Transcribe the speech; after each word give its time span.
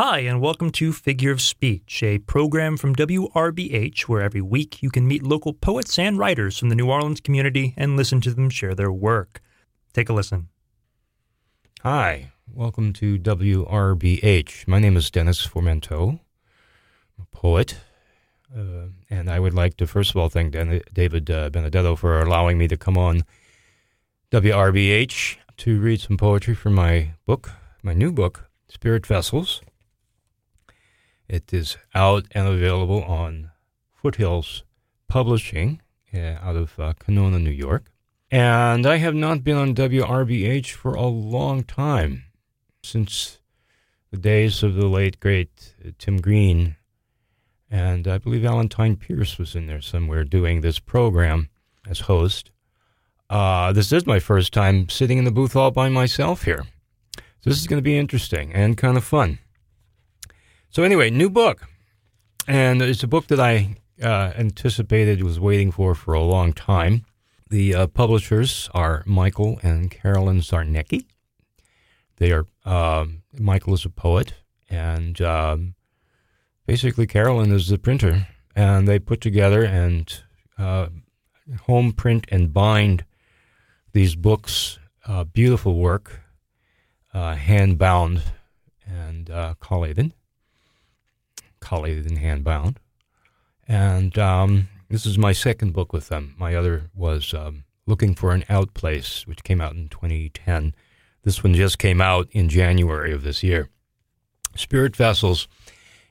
Hi, 0.00 0.20
and 0.20 0.40
welcome 0.40 0.70
to 0.70 0.92
Figure 0.92 1.32
of 1.32 1.40
Speech, 1.40 2.04
a 2.04 2.18
program 2.18 2.76
from 2.76 2.94
WRBH 2.94 4.02
where 4.02 4.22
every 4.22 4.40
week 4.40 4.80
you 4.80 4.90
can 4.90 5.08
meet 5.08 5.24
local 5.24 5.52
poets 5.52 5.98
and 5.98 6.16
writers 6.16 6.56
from 6.56 6.68
the 6.68 6.76
New 6.76 6.88
Orleans 6.88 7.20
community 7.20 7.74
and 7.76 7.96
listen 7.96 8.20
to 8.20 8.32
them 8.32 8.48
share 8.48 8.76
their 8.76 8.92
work. 8.92 9.40
Take 9.92 10.08
a 10.08 10.12
listen. 10.12 10.50
Hi, 11.82 12.30
welcome 12.46 12.92
to 12.92 13.18
WRBH. 13.18 14.68
My 14.68 14.78
name 14.78 14.96
is 14.96 15.10
Dennis 15.10 15.44
Formento, 15.44 16.20
a 17.20 17.36
poet, 17.36 17.78
uh, 18.56 18.90
and 19.10 19.28
I 19.28 19.40
would 19.40 19.54
like 19.54 19.76
to 19.78 19.86
first 19.88 20.10
of 20.10 20.16
all 20.16 20.28
thank 20.28 20.52
Dan- 20.52 20.80
David 20.94 21.28
uh, 21.28 21.50
Benedetto 21.50 21.96
for 21.96 22.20
allowing 22.20 22.56
me 22.56 22.68
to 22.68 22.76
come 22.76 22.96
on 22.96 23.24
WRBH 24.30 25.38
to 25.56 25.80
read 25.80 26.00
some 26.00 26.16
poetry 26.16 26.54
from 26.54 26.74
my 26.74 27.14
book, 27.26 27.50
my 27.82 27.94
new 27.94 28.12
book, 28.12 28.48
Spirit 28.68 29.04
Vessels. 29.04 29.60
It 31.28 31.52
is 31.52 31.76
out 31.94 32.26
and 32.32 32.48
available 32.48 33.02
on 33.04 33.50
Foothills 33.92 34.64
Publishing 35.08 35.82
uh, 36.14 36.36
out 36.40 36.56
of 36.56 36.78
uh, 36.78 36.94
New 37.06 37.50
York. 37.50 37.90
And 38.30 38.86
I 38.86 38.96
have 38.96 39.14
not 39.14 39.44
been 39.44 39.56
on 39.56 39.74
WRBH 39.74 40.70
for 40.70 40.94
a 40.94 41.06
long 41.06 41.64
time, 41.64 42.24
since 42.82 43.38
the 44.10 44.16
days 44.16 44.62
of 44.62 44.74
the 44.74 44.86
late, 44.86 45.20
great 45.20 45.74
uh, 45.86 45.90
Tim 45.98 46.18
Green. 46.18 46.76
And 47.70 48.08
I 48.08 48.18
believe 48.18 48.42
Valentine 48.42 48.96
Pierce 48.96 49.38
was 49.38 49.54
in 49.54 49.66
there 49.66 49.82
somewhere 49.82 50.24
doing 50.24 50.60
this 50.60 50.78
program 50.78 51.50
as 51.88 52.00
host. 52.00 52.50
Uh, 53.28 53.72
this 53.72 53.92
is 53.92 54.06
my 54.06 54.18
first 54.18 54.54
time 54.54 54.88
sitting 54.88 55.18
in 55.18 55.24
the 55.24 55.30
booth 55.30 55.54
all 55.54 55.70
by 55.70 55.90
myself 55.90 56.44
here. 56.44 56.64
So 57.16 57.50
this 57.50 57.60
is 57.60 57.66
going 57.66 57.78
to 57.78 57.82
be 57.82 57.98
interesting 57.98 58.52
and 58.54 58.76
kind 58.78 58.96
of 58.96 59.04
fun. 59.04 59.38
So 60.70 60.82
anyway, 60.82 61.08
new 61.08 61.30
book, 61.30 61.66
and 62.46 62.82
it's 62.82 63.02
a 63.02 63.08
book 63.08 63.28
that 63.28 63.40
I 63.40 63.76
uh, 64.02 64.32
anticipated 64.36 65.22
was 65.22 65.40
waiting 65.40 65.70
for 65.72 65.94
for 65.94 66.12
a 66.12 66.20
long 66.20 66.52
time. 66.52 67.06
The 67.48 67.74
uh, 67.74 67.86
publishers 67.86 68.68
are 68.74 69.02
Michael 69.06 69.58
and 69.62 69.90
Carolyn 69.90 70.40
Czarnecki. 70.40 71.06
They 72.18 72.32
are 72.32 72.46
um, 72.66 73.22
Michael 73.38 73.72
is 73.72 73.86
a 73.86 73.90
poet, 73.90 74.34
and 74.68 75.18
um, 75.22 75.74
basically 76.66 77.06
Carolyn 77.06 77.50
is 77.50 77.68
the 77.68 77.78
printer, 77.78 78.28
and 78.54 78.86
they 78.86 78.98
put 78.98 79.22
together 79.22 79.64
and 79.64 80.22
uh, 80.58 80.88
home 81.62 81.92
print 81.92 82.26
and 82.30 82.52
bind 82.52 83.06
these 83.94 84.14
books. 84.16 84.78
Uh, 85.06 85.24
beautiful 85.24 85.76
work, 85.76 86.20
uh, 87.14 87.34
hand 87.36 87.78
bound 87.78 88.22
and 88.86 89.30
uh, 89.30 89.54
collated 89.60 90.12
collated 91.60 92.06
and 92.06 92.18
hand 92.18 92.44
bound. 92.44 92.78
And 93.66 94.18
um, 94.18 94.68
this 94.88 95.04
is 95.04 95.18
my 95.18 95.32
second 95.32 95.74
book 95.74 95.92
with 95.92 96.08
them. 96.08 96.34
My 96.38 96.54
other 96.54 96.90
was 96.94 97.34
um, 97.34 97.64
Looking 97.86 98.14
for 98.14 98.32
an 98.32 98.44
Outplace, 98.48 99.26
which 99.26 99.44
came 99.44 99.60
out 99.60 99.74
in 99.74 99.88
2010. 99.88 100.74
This 101.22 101.44
one 101.44 101.54
just 101.54 101.78
came 101.78 102.00
out 102.00 102.28
in 102.32 102.48
January 102.48 103.12
of 103.12 103.22
this 103.22 103.42
year. 103.42 103.68
Spirit 104.56 104.96
Vessels 104.96 105.48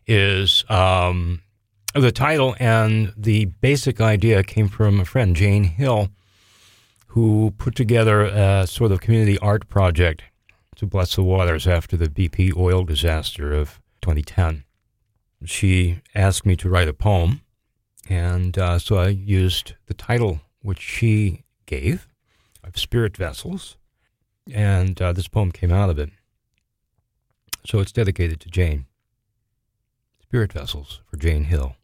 is 0.05 0.63
um, 0.69 1.41
the 1.93 2.11
title, 2.11 2.55
and 2.59 3.13
the 3.17 3.45
basic 3.45 3.99
idea 3.99 4.43
came 4.43 4.69
from 4.69 4.99
a 4.99 5.05
friend, 5.05 5.35
Jane 5.35 5.63
Hill, 5.63 6.09
who 7.07 7.53
put 7.57 7.75
together 7.75 8.21
a 8.21 8.67
sort 8.67 8.91
of 8.91 9.01
community 9.01 9.37
art 9.39 9.67
project 9.69 10.21
to 10.75 10.85
bless 10.85 11.15
the 11.15 11.23
waters 11.23 11.67
after 11.67 11.97
the 11.97 12.07
BP 12.07 12.55
oil 12.55 12.83
disaster 12.83 13.53
of 13.53 13.81
2010 14.01 14.63
she 15.45 16.01
asked 16.15 16.45
me 16.45 16.55
to 16.57 16.69
write 16.69 16.87
a 16.87 16.93
poem. 16.93 17.41
And 18.09 18.57
uh, 18.57 18.79
so 18.79 18.97
I 18.97 19.09
used 19.09 19.73
the 19.87 19.93
title 19.93 20.41
which 20.61 20.79
she 20.79 21.43
gave 21.65 22.07
of 22.63 22.77
Spirit 22.77 23.15
Vessels. 23.17 23.77
And 24.51 25.01
uh, 25.01 25.13
this 25.13 25.27
poem 25.27 25.51
came 25.51 25.71
out 25.71 25.89
of 25.89 25.99
it. 25.99 26.09
So 27.65 27.79
it's 27.79 27.91
dedicated 27.91 28.39
to 28.41 28.49
Jane. 28.49 28.85
Spirit 30.21 30.53
Vessels 30.53 31.01
for 31.09 31.17
Jane 31.17 31.45
Hill. 31.45 31.75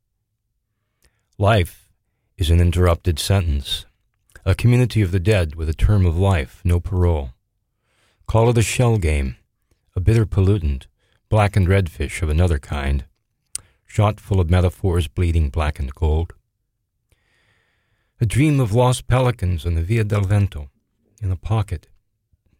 Life 1.37 1.89
is 2.37 2.49
an 2.49 2.59
interrupted 2.59 3.19
sentence, 3.19 3.85
a 4.45 4.55
community 4.55 5.01
of 5.01 5.11
the 5.11 5.19
dead 5.19 5.55
with 5.55 5.69
a 5.69 5.73
term 5.73 6.05
of 6.05 6.17
life, 6.17 6.61
no 6.63 6.79
parole. 6.79 7.31
Call 8.27 8.49
it 8.49 8.57
a 8.57 8.61
shell 8.61 8.97
game, 8.97 9.35
a 9.95 9.99
bitter 9.99 10.25
pollutant, 10.25 10.87
blackened 11.29 11.67
redfish 11.67 12.21
of 12.21 12.29
another 12.29 12.59
kind 12.59 13.05
shot 13.93 14.19
full 14.19 14.39
of 14.39 14.49
metaphors 14.49 15.07
bleeding 15.07 15.51
black 15.51 15.77
and 15.77 15.93
gold. 15.93 16.33
A 18.19 18.25
dream 18.25 18.59
of 18.59 18.73
lost 18.73 19.07
pelicans 19.07 19.67
on 19.67 19.75
the 19.75 19.83
Via 19.83 20.03
del 20.03 20.21
Vento, 20.21 20.71
in 21.21 21.31
a 21.31 21.35
pocket 21.35 21.89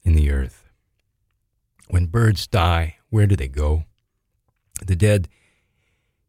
in 0.03 0.13
the 0.13 0.29
earth. 0.29 0.69
When 1.87 2.05
birds 2.05 2.45
die, 2.45 2.97
where 3.09 3.25
do 3.25 3.35
they 3.35 3.47
go? 3.47 3.85
The 4.85 4.95
dead 4.95 5.27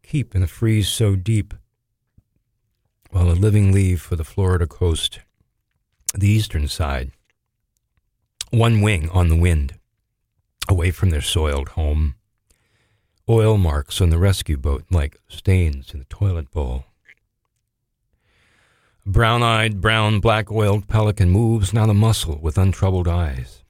keep 0.03 0.35
in 0.35 0.43
a 0.43 0.47
freeze 0.47 0.89
so 0.89 1.17
deep, 1.17 1.53
while 3.11 3.27
the 3.27 3.35
living 3.35 3.73
leave 3.73 4.01
for 4.01 4.17
the 4.17 4.25
Florida 4.25 4.67
coast, 4.67 5.21
the 6.15 6.31
eastern 6.31 6.67
side, 6.67 7.13
one 8.49 8.81
wing 8.81 9.11
on 9.11 9.29
the 9.29 9.37
wind, 9.37 9.75
away 10.67 10.91
from 10.91 11.11
their 11.11 11.21
soiled 11.21 11.71
home 11.71 12.15
oil 13.29 13.57
marks 13.57 14.01
on 14.01 14.11
the 14.11 14.19
rescue 14.19 14.57
boat 14.57 14.85
like 14.91 15.19
stains 15.29 15.93
in 15.93 16.01
the 16.01 16.05
toilet 16.07 16.51
bowl. 16.51 16.85
A 19.07 19.11
brown 19.11 19.43
eyed, 19.43 19.81
brown, 19.81 20.21
black 20.21 20.51
oiled 20.51 20.89
pelican 20.89 21.31
moves, 21.31 21.73
not 21.73 21.91
a 21.91 21.95
muscle, 21.95 22.39
with 22.41 22.59
untroubled 22.59 23.09
eyes. 23.09 23.63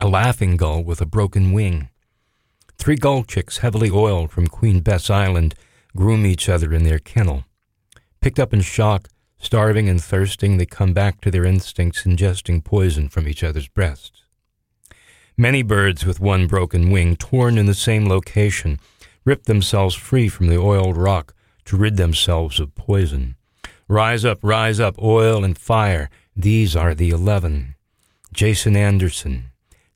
A 0.00 0.08
laughing 0.08 0.56
gull 0.56 0.82
with 0.82 1.00
a 1.00 1.06
broken 1.06 1.52
wing. 1.52 1.88
Three 2.76 2.96
gull 2.96 3.24
chicks, 3.24 3.58
heavily 3.58 3.90
oiled 3.90 4.30
from 4.30 4.46
Queen 4.46 4.80
Bess 4.80 5.10
Island, 5.10 5.54
groom 5.96 6.24
each 6.24 6.48
other 6.48 6.72
in 6.72 6.84
their 6.84 7.00
kennel. 7.00 7.44
Picked 8.20 8.38
up 8.38 8.54
in 8.54 8.60
shock, 8.60 9.08
starving 9.38 9.88
and 9.88 10.02
thirsting, 10.02 10.56
they 10.56 10.66
come 10.66 10.92
back 10.92 11.20
to 11.20 11.30
their 11.30 11.44
instincts, 11.44 12.04
ingesting 12.04 12.62
poison 12.62 13.08
from 13.08 13.26
each 13.26 13.42
other's 13.42 13.68
breasts. 13.68 14.22
Many 15.40 15.62
birds 15.62 16.04
with 16.04 16.18
one 16.18 16.48
broken 16.48 16.90
wing, 16.90 17.14
torn 17.14 17.58
in 17.58 17.66
the 17.66 17.72
same 17.72 18.08
location, 18.08 18.80
rip 19.24 19.44
themselves 19.44 19.94
free 19.94 20.28
from 20.28 20.48
the 20.48 20.58
oiled 20.58 20.96
rock 20.96 21.32
to 21.66 21.76
rid 21.76 21.96
themselves 21.96 22.58
of 22.58 22.74
poison. 22.74 23.36
Rise 23.86 24.24
up, 24.24 24.40
rise 24.42 24.80
up, 24.80 25.00
oil 25.00 25.44
and 25.44 25.56
fire. 25.56 26.10
These 26.34 26.74
are 26.74 26.92
the 26.92 27.10
eleven. 27.10 27.76
Jason 28.32 28.74
Anderson, 28.76 29.52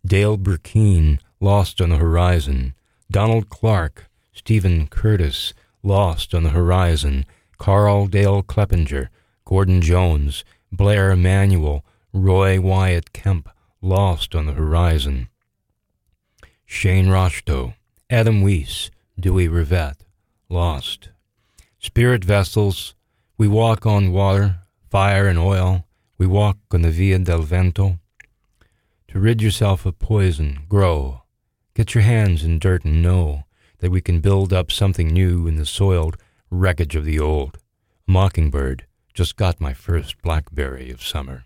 Dale 0.06 0.38
Burkeen, 0.38 1.18
lost 1.40 1.80
on 1.80 1.90
the 1.90 1.96
horizon. 1.96 2.74
Donald 3.10 3.48
Clark, 3.48 4.08
Stephen 4.32 4.86
Curtis, 4.86 5.54
lost 5.82 6.34
on 6.34 6.44
the 6.44 6.50
horizon. 6.50 7.26
Karl 7.58 8.06
Dale 8.06 8.44
Kleppinger, 8.44 9.08
Gordon 9.44 9.82
Jones, 9.82 10.44
Blair 10.70 11.10
Emanuel, 11.10 11.84
Roy 12.12 12.60
Wyatt 12.60 13.12
Kemp, 13.12 13.48
lost 13.80 14.36
on 14.36 14.46
the 14.46 14.52
horizon. 14.52 15.28
Shane 16.72 17.06
Roshto, 17.08 17.74
Adam 18.08 18.40
Weiss, 18.40 18.90
Dewey 19.20 19.46
Revette, 19.46 20.00
Lost. 20.48 21.10
Spirit 21.78 22.24
vessels, 22.24 22.94
we 23.36 23.46
walk 23.46 23.84
on 23.84 24.10
water, 24.10 24.60
fire, 24.90 25.28
and 25.28 25.38
oil. 25.38 25.84
We 26.16 26.26
walk 26.26 26.56
on 26.72 26.80
the 26.80 26.90
Via 26.90 27.18
del 27.18 27.42
Vento. 27.42 27.98
To 29.08 29.20
rid 29.20 29.42
yourself 29.42 29.84
of 29.84 29.98
poison, 29.98 30.60
grow. 30.68 31.22
Get 31.74 31.94
your 31.94 32.04
hands 32.04 32.42
in 32.42 32.58
dirt 32.58 32.84
and 32.86 33.02
know 33.02 33.44
that 33.78 33.90
we 33.90 34.00
can 34.00 34.20
build 34.20 34.52
up 34.52 34.72
something 34.72 35.08
new 35.08 35.46
in 35.46 35.56
the 35.56 35.66
soiled 35.66 36.16
wreckage 36.50 36.96
of 36.96 37.04
the 37.04 37.20
old. 37.20 37.58
Mockingbird 38.08 38.86
just 39.12 39.36
got 39.36 39.60
my 39.60 39.74
first 39.74 40.20
blackberry 40.22 40.90
of 40.90 41.02
summer. 41.02 41.44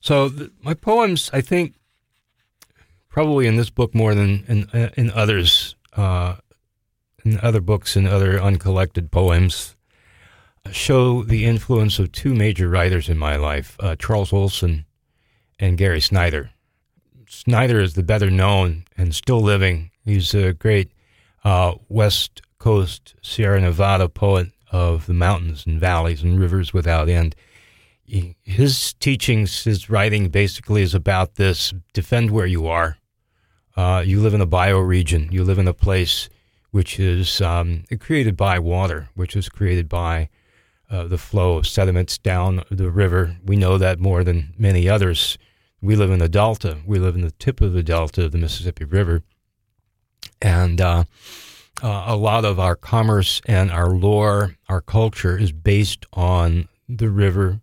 So, 0.00 0.28
th- 0.28 0.50
my 0.62 0.74
poems, 0.74 1.30
I 1.32 1.40
think, 1.40 1.74
probably 3.14 3.46
in 3.46 3.54
this 3.54 3.70
book 3.70 3.94
more 3.94 4.12
than 4.12 4.44
in 4.48 4.68
uh, 4.74 4.90
in 4.96 5.08
others, 5.12 5.76
uh, 5.96 6.34
in 7.24 7.38
other 7.40 7.60
books 7.60 7.94
and 7.94 8.08
other 8.08 8.40
uncollected 8.40 9.12
poems, 9.12 9.76
show 10.72 11.22
the 11.22 11.44
influence 11.44 12.00
of 12.00 12.10
two 12.10 12.34
major 12.34 12.68
writers 12.68 13.08
in 13.08 13.16
my 13.16 13.36
life: 13.36 13.76
uh, 13.78 13.94
Charles 13.94 14.32
Olson 14.32 14.84
and 15.60 15.78
Gary 15.78 16.00
Snyder. 16.00 16.50
Snyder 17.28 17.80
is 17.80 17.94
the 17.94 18.02
better 18.02 18.32
known 18.32 18.84
and 18.96 19.14
still 19.14 19.40
living. 19.40 19.92
He's 20.04 20.34
a 20.34 20.52
great 20.52 20.90
uh, 21.44 21.74
West 21.88 22.42
Coast 22.58 23.14
Sierra 23.22 23.60
Nevada 23.60 24.08
poet 24.08 24.48
of 24.72 25.06
the 25.06 25.14
mountains 25.14 25.66
and 25.66 25.78
valleys 25.78 26.24
and 26.24 26.40
rivers 26.40 26.74
without 26.74 27.08
end. 27.08 27.36
his 28.42 28.92
teachings, 28.94 29.62
his 29.62 29.88
writing 29.88 30.30
basically 30.30 30.82
is 30.82 30.94
about 30.94 31.36
this 31.36 31.72
defend 31.92 32.32
where 32.32 32.46
you 32.46 32.66
are, 32.66 32.98
Uh, 33.76 34.02
you 34.04 34.20
live 34.20 34.34
in 34.34 34.40
a 34.40 34.46
bioregion. 34.46 35.32
You 35.32 35.44
live 35.44 35.58
in 35.58 35.68
a 35.68 35.74
place 35.74 36.28
which 36.70 36.98
is 36.98 37.40
um, 37.40 37.84
created 38.00 38.36
by 38.36 38.58
water, 38.58 39.08
which 39.14 39.36
is 39.36 39.48
created 39.48 39.88
by 39.88 40.28
uh, 40.90 41.04
the 41.04 41.18
flow 41.18 41.56
of 41.56 41.66
sediments 41.66 42.18
down 42.18 42.62
the 42.70 42.90
river. 42.90 43.36
We 43.44 43.56
know 43.56 43.78
that 43.78 43.98
more 43.98 44.24
than 44.24 44.54
many 44.58 44.88
others. 44.88 45.38
We 45.80 45.96
live 45.96 46.10
in 46.10 46.18
the 46.18 46.28
delta. 46.28 46.78
We 46.86 46.98
live 46.98 47.14
in 47.14 47.22
the 47.22 47.30
tip 47.32 47.60
of 47.60 47.72
the 47.72 47.82
delta 47.82 48.24
of 48.24 48.32
the 48.32 48.38
Mississippi 48.38 48.84
River. 48.84 49.22
And 50.40 50.80
uh, 50.80 51.04
uh, 51.82 52.04
a 52.06 52.16
lot 52.16 52.44
of 52.44 52.60
our 52.60 52.76
commerce 52.76 53.40
and 53.46 53.70
our 53.70 53.90
lore, 53.90 54.56
our 54.68 54.80
culture 54.80 55.36
is 55.36 55.52
based 55.52 56.06
on 56.12 56.68
the 56.88 57.10
river 57.10 57.60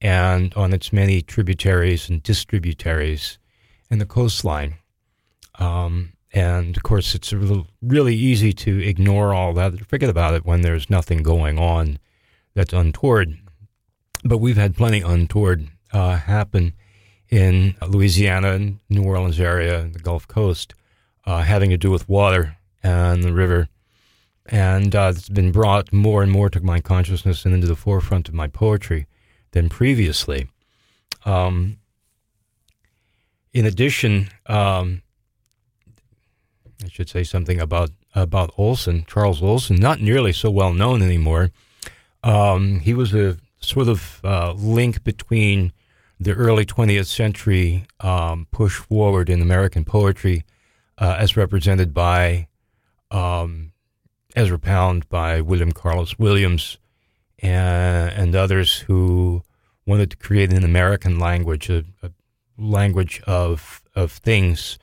and 0.00 0.54
on 0.54 0.72
its 0.72 0.92
many 0.92 1.22
tributaries 1.22 2.08
and 2.08 2.22
distributaries 2.22 3.38
and 3.90 4.00
the 4.00 4.06
coastline. 4.06 4.76
Um, 5.58 6.12
and 6.32 6.76
of 6.76 6.82
course, 6.82 7.14
it's 7.14 7.32
really 7.32 8.14
easy 8.14 8.52
to 8.52 8.78
ignore 8.80 9.32
all 9.32 9.52
that, 9.54 9.86
forget 9.86 10.10
about 10.10 10.34
it 10.34 10.44
when 10.44 10.62
there's 10.62 10.90
nothing 10.90 11.22
going 11.22 11.58
on 11.58 11.98
that's 12.54 12.72
untoward. 12.72 13.38
But 14.24 14.38
we've 14.38 14.56
had 14.56 14.76
plenty 14.76 15.00
untoward 15.00 15.68
uh, 15.92 16.16
happen 16.16 16.74
in 17.30 17.74
Louisiana 17.86 18.52
and 18.52 18.78
New 18.88 19.02
Orleans 19.04 19.40
area, 19.40 19.88
the 19.92 19.98
Gulf 19.98 20.26
Coast, 20.28 20.74
uh, 21.24 21.42
having 21.42 21.70
to 21.70 21.76
do 21.76 21.90
with 21.90 22.08
water 22.08 22.56
and 22.82 23.22
the 23.22 23.32
river. 23.32 23.68
And 24.46 24.94
uh, 24.94 25.12
it's 25.14 25.28
been 25.28 25.52
brought 25.52 25.92
more 25.92 26.22
and 26.22 26.32
more 26.32 26.48
to 26.50 26.60
my 26.60 26.80
consciousness 26.80 27.44
and 27.44 27.54
into 27.54 27.66
the 27.66 27.76
forefront 27.76 28.28
of 28.28 28.34
my 28.34 28.48
poetry 28.48 29.06
than 29.52 29.68
previously. 29.68 30.48
Um, 31.24 31.78
in 33.52 33.66
addition, 33.66 34.28
um, 34.46 35.02
I 36.84 36.88
should 36.88 37.08
say 37.08 37.24
something 37.24 37.60
about 37.60 37.90
about 38.14 38.52
Olson, 38.56 39.04
Charles 39.06 39.42
Olson, 39.42 39.76
not 39.76 40.00
nearly 40.00 40.32
so 40.32 40.50
well 40.50 40.72
known 40.72 41.02
anymore. 41.02 41.50
Um, 42.22 42.80
he 42.80 42.94
was 42.94 43.14
a 43.14 43.36
sort 43.60 43.88
of 43.88 44.20
uh, 44.24 44.52
link 44.52 45.04
between 45.04 45.72
the 46.20 46.32
early 46.32 46.64
20th 46.64 47.06
century 47.06 47.86
um, 48.00 48.46
push 48.50 48.76
forward 48.76 49.28
in 49.28 49.40
American 49.40 49.84
poetry, 49.84 50.44
uh, 50.98 51.16
as 51.18 51.36
represented 51.36 51.94
by 51.94 52.48
um, 53.10 53.72
Ezra 54.34 54.58
Pound, 54.58 55.08
by 55.08 55.40
William 55.40 55.72
Carlos 55.72 56.18
Williams, 56.18 56.78
and, 57.40 58.12
and, 58.12 58.34
others 58.34 58.80
who 58.80 59.42
wanted 59.86 60.10
to 60.10 60.16
create 60.16 60.52
an 60.52 60.64
American 60.64 61.18
language, 61.18 61.70
a, 61.70 61.84
a 62.02 62.10
language 62.58 63.22
of 63.26 63.82
of 63.94 64.12
things 64.12 64.78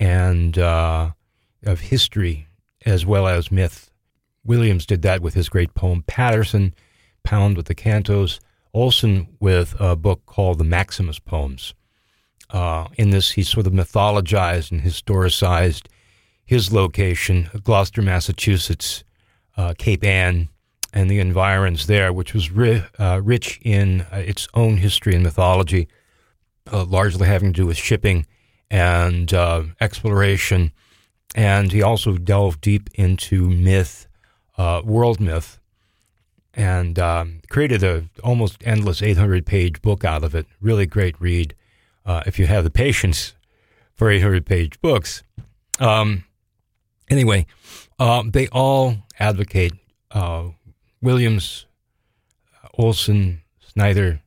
and 0.00 0.58
uh, 0.58 1.10
of 1.64 1.80
history 1.80 2.48
as 2.86 3.04
well 3.04 3.26
as 3.26 3.52
myth. 3.52 3.90
Williams 4.44 4.86
did 4.86 5.02
that 5.02 5.20
with 5.20 5.34
his 5.34 5.48
great 5.48 5.74
poem 5.74 6.02
Paterson, 6.06 6.74
Pound 7.22 7.56
with 7.56 7.66
the 7.66 7.74
Cantos, 7.74 8.40
Olson 8.72 9.28
with 9.40 9.74
a 9.78 9.96
book 9.96 10.24
called 10.26 10.58
The 10.58 10.64
Maximus 10.64 11.18
Poems. 11.18 11.74
Uh, 12.48 12.88
in 12.96 13.10
this, 13.10 13.32
he 13.32 13.42
sort 13.42 13.66
of 13.66 13.72
mythologized 13.72 14.70
and 14.72 14.82
historicized 14.82 15.86
his 16.44 16.72
location, 16.72 17.48
Gloucester, 17.62 18.02
Massachusetts, 18.02 19.04
uh, 19.56 19.74
Cape 19.76 20.04
Ann, 20.04 20.48
and 20.92 21.10
the 21.10 21.20
environs 21.20 21.86
there, 21.86 22.12
which 22.12 22.34
was 22.34 22.50
ri- 22.50 22.84
uh, 22.98 23.20
rich 23.22 23.60
in 23.62 24.00
uh, 24.12 24.16
its 24.16 24.48
own 24.54 24.78
history 24.78 25.14
and 25.14 25.22
mythology, 25.22 25.88
uh, 26.72 26.84
largely 26.84 27.26
having 27.28 27.52
to 27.52 27.60
do 27.60 27.66
with 27.66 27.76
shipping 27.76 28.26
and 28.70 29.32
uh, 29.32 29.62
exploration 29.80 30.72
and 31.34 31.72
he 31.72 31.82
also 31.82 32.16
delved 32.16 32.60
deep 32.60 32.90
into 32.94 33.48
myth, 33.48 34.08
uh, 34.58 34.82
world 34.84 35.20
myth, 35.20 35.58
and 36.54 36.98
um, 36.98 37.40
created 37.48 37.82
a 37.82 38.08
almost 38.24 38.56
endless 38.64 39.02
800 39.02 39.46
page 39.46 39.80
book 39.82 40.04
out 40.04 40.24
of 40.24 40.34
it. 40.34 40.46
Really 40.60 40.86
great 40.86 41.20
read 41.20 41.54
uh, 42.04 42.22
if 42.26 42.38
you 42.38 42.46
have 42.46 42.64
the 42.64 42.70
patience 42.70 43.34
for 43.94 44.10
800 44.10 44.44
page 44.44 44.80
books. 44.80 45.22
Um, 45.78 46.24
anyway, 47.08 47.46
uh, 47.98 48.24
they 48.26 48.48
all 48.48 48.96
advocate 49.18 49.74
uh, 50.10 50.48
Williams, 51.00 51.66
Olson, 52.74 53.42
Snyder, 53.60 54.20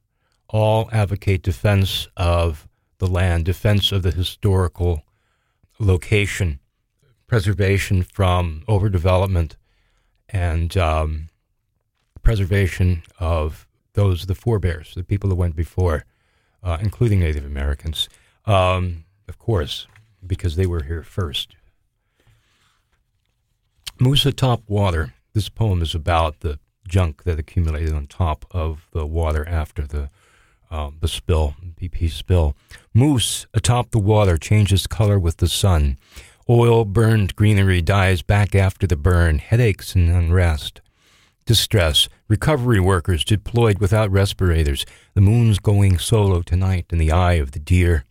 all 0.47 0.89
advocate 0.91 1.41
defense 1.41 2.07
of 2.15 2.67
the 2.99 3.07
land, 3.07 3.45
defense 3.45 3.91
of 3.91 4.03
the 4.03 4.11
historical 4.11 5.03
location 5.79 6.59
preservation 7.33 8.03
from 8.03 8.63
overdevelopment 8.67 9.55
and 10.29 10.77
um, 10.77 11.29
preservation 12.21 13.01
of 13.19 13.65
those, 13.93 14.27
the 14.27 14.35
forebears, 14.35 14.93
the 14.93 15.03
people 15.03 15.27
that 15.27 15.35
went 15.35 15.55
before, 15.55 16.05
uh, 16.61 16.77
including 16.79 17.21
Native 17.21 17.43
Americans, 17.43 18.07
um, 18.45 19.03
of 19.27 19.39
course, 19.39 19.87
because 20.27 20.57
they 20.57 20.67
were 20.67 20.83
here 20.83 21.01
first. 21.01 21.55
Mousse 23.99 24.27
atop 24.27 24.61
water. 24.67 25.15
This 25.33 25.49
poem 25.49 25.81
is 25.81 25.95
about 25.95 26.41
the 26.41 26.59
junk 26.87 27.23
that 27.23 27.39
accumulated 27.39 27.93
on 27.93 28.05
top 28.05 28.45
of 28.51 28.87
the 28.91 29.07
water 29.07 29.43
after 29.49 29.87
the 29.87 30.11
uh, 30.69 30.89
the 30.99 31.07
spill, 31.07 31.55
BP 31.79 32.11
spill. 32.11 32.55
Mousse 32.93 33.45
atop 33.53 33.91
the 33.91 33.99
water 33.99 34.37
changes 34.37 34.87
color 34.87 35.19
with 35.19 35.37
the 35.37 35.47
sun. 35.47 35.97
Oil 36.49 36.83
burned 36.83 37.37
greenery 37.37 37.81
dies 37.81 38.21
back 38.21 38.53
after 38.53 38.85
the 38.85 38.97
burn, 38.97 39.39
headaches 39.39 39.95
and 39.95 40.09
unrest. 40.09 40.81
Distress, 41.45 42.09
recovery 42.27 42.81
workers 42.81 43.23
deployed 43.23 43.79
without 43.79 44.11
respirators, 44.11 44.85
the 45.13 45.21
moon's 45.21 45.59
going 45.59 45.97
solo 45.97 46.41
tonight 46.41 46.87
in 46.89 46.97
the 46.97 47.13
eye 47.13 47.33
of 47.33 47.51
the 47.51 47.59
deer. 47.59 48.03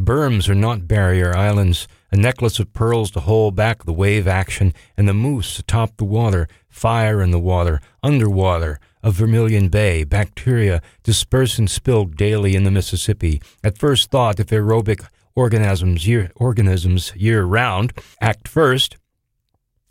Berms 0.00 0.48
are 0.48 0.54
not 0.56 0.88
barrier 0.88 1.36
islands, 1.36 1.86
a 2.10 2.16
necklace 2.16 2.58
of 2.58 2.72
pearls 2.72 3.12
to 3.12 3.20
hold 3.20 3.54
back 3.54 3.84
the 3.84 3.92
wave 3.92 4.26
action, 4.26 4.74
and 4.96 5.08
the 5.08 5.14
mousse 5.14 5.60
atop 5.60 5.96
the 5.96 6.04
water, 6.04 6.48
fire 6.68 7.22
in 7.22 7.30
the 7.30 7.38
water, 7.38 7.80
underwater, 8.02 8.80
a 9.04 9.12
Vermilion 9.12 9.68
Bay, 9.68 10.02
bacteria 10.02 10.82
disperse 11.04 11.58
and 11.58 11.70
spill 11.70 12.04
daily 12.04 12.56
in 12.56 12.64
the 12.64 12.70
Mississippi. 12.72 13.40
At 13.62 13.78
first 13.78 14.10
thought, 14.10 14.40
if 14.40 14.48
aerobic 14.48 15.06
organisms 15.36 16.06
year, 16.06 16.30
organisms 16.36 17.12
year 17.16 17.44
round. 17.44 17.92
Act 18.20 18.48
first, 18.48 18.96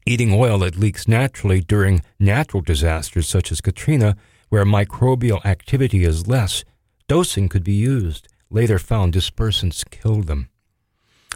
eating 0.06 0.34
oil 0.34 0.60
that 0.60 0.78
leaks 0.78 1.08
naturally 1.08 1.62
during 1.62 2.02
natural 2.20 2.62
disasters 2.62 3.28
such 3.28 3.52
as 3.52 3.62
Katrina, 3.62 4.16
where 4.50 4.66
microbial 4.66 5.44
activity 5.46 6.04
is 6.04 6.28
less. 6.28 6.64
Dosing 7.08 7.50
could 7.50 7.64
be 7.64 7.74
used. 7.74 8.28
Later 8.50 8.78
found 8.78 9.14
dispersants 9.14 9.90
killed 9.90 10.28
them. 10.28 10.50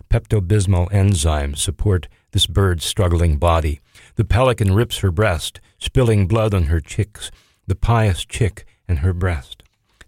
Pepto 0.10 0.40
Bismol 0.40 0.90
enzymes 0.92 1.58
support 1.58 2.08
this 2.32 2.46
bird's 2.46 2.86
struggling 2.86 3.38
body. 3.38 3.82
The 4.16 4.24
pelican 4.24 4.74
rips 4.74 5.00
her 5.00 5.12
breast, 5.12 5.60
spilling 5.80 6.28
blood 6.28 6.54
on 6.54 6.66
her 6.66 6.80
chicks, 6.80 7.32
the 7.66 7.76
pious 7.76 8.24
chick 8.24 8.66
and 8.88 9.00
her 9.00 9.14
breast. 9.14 9.64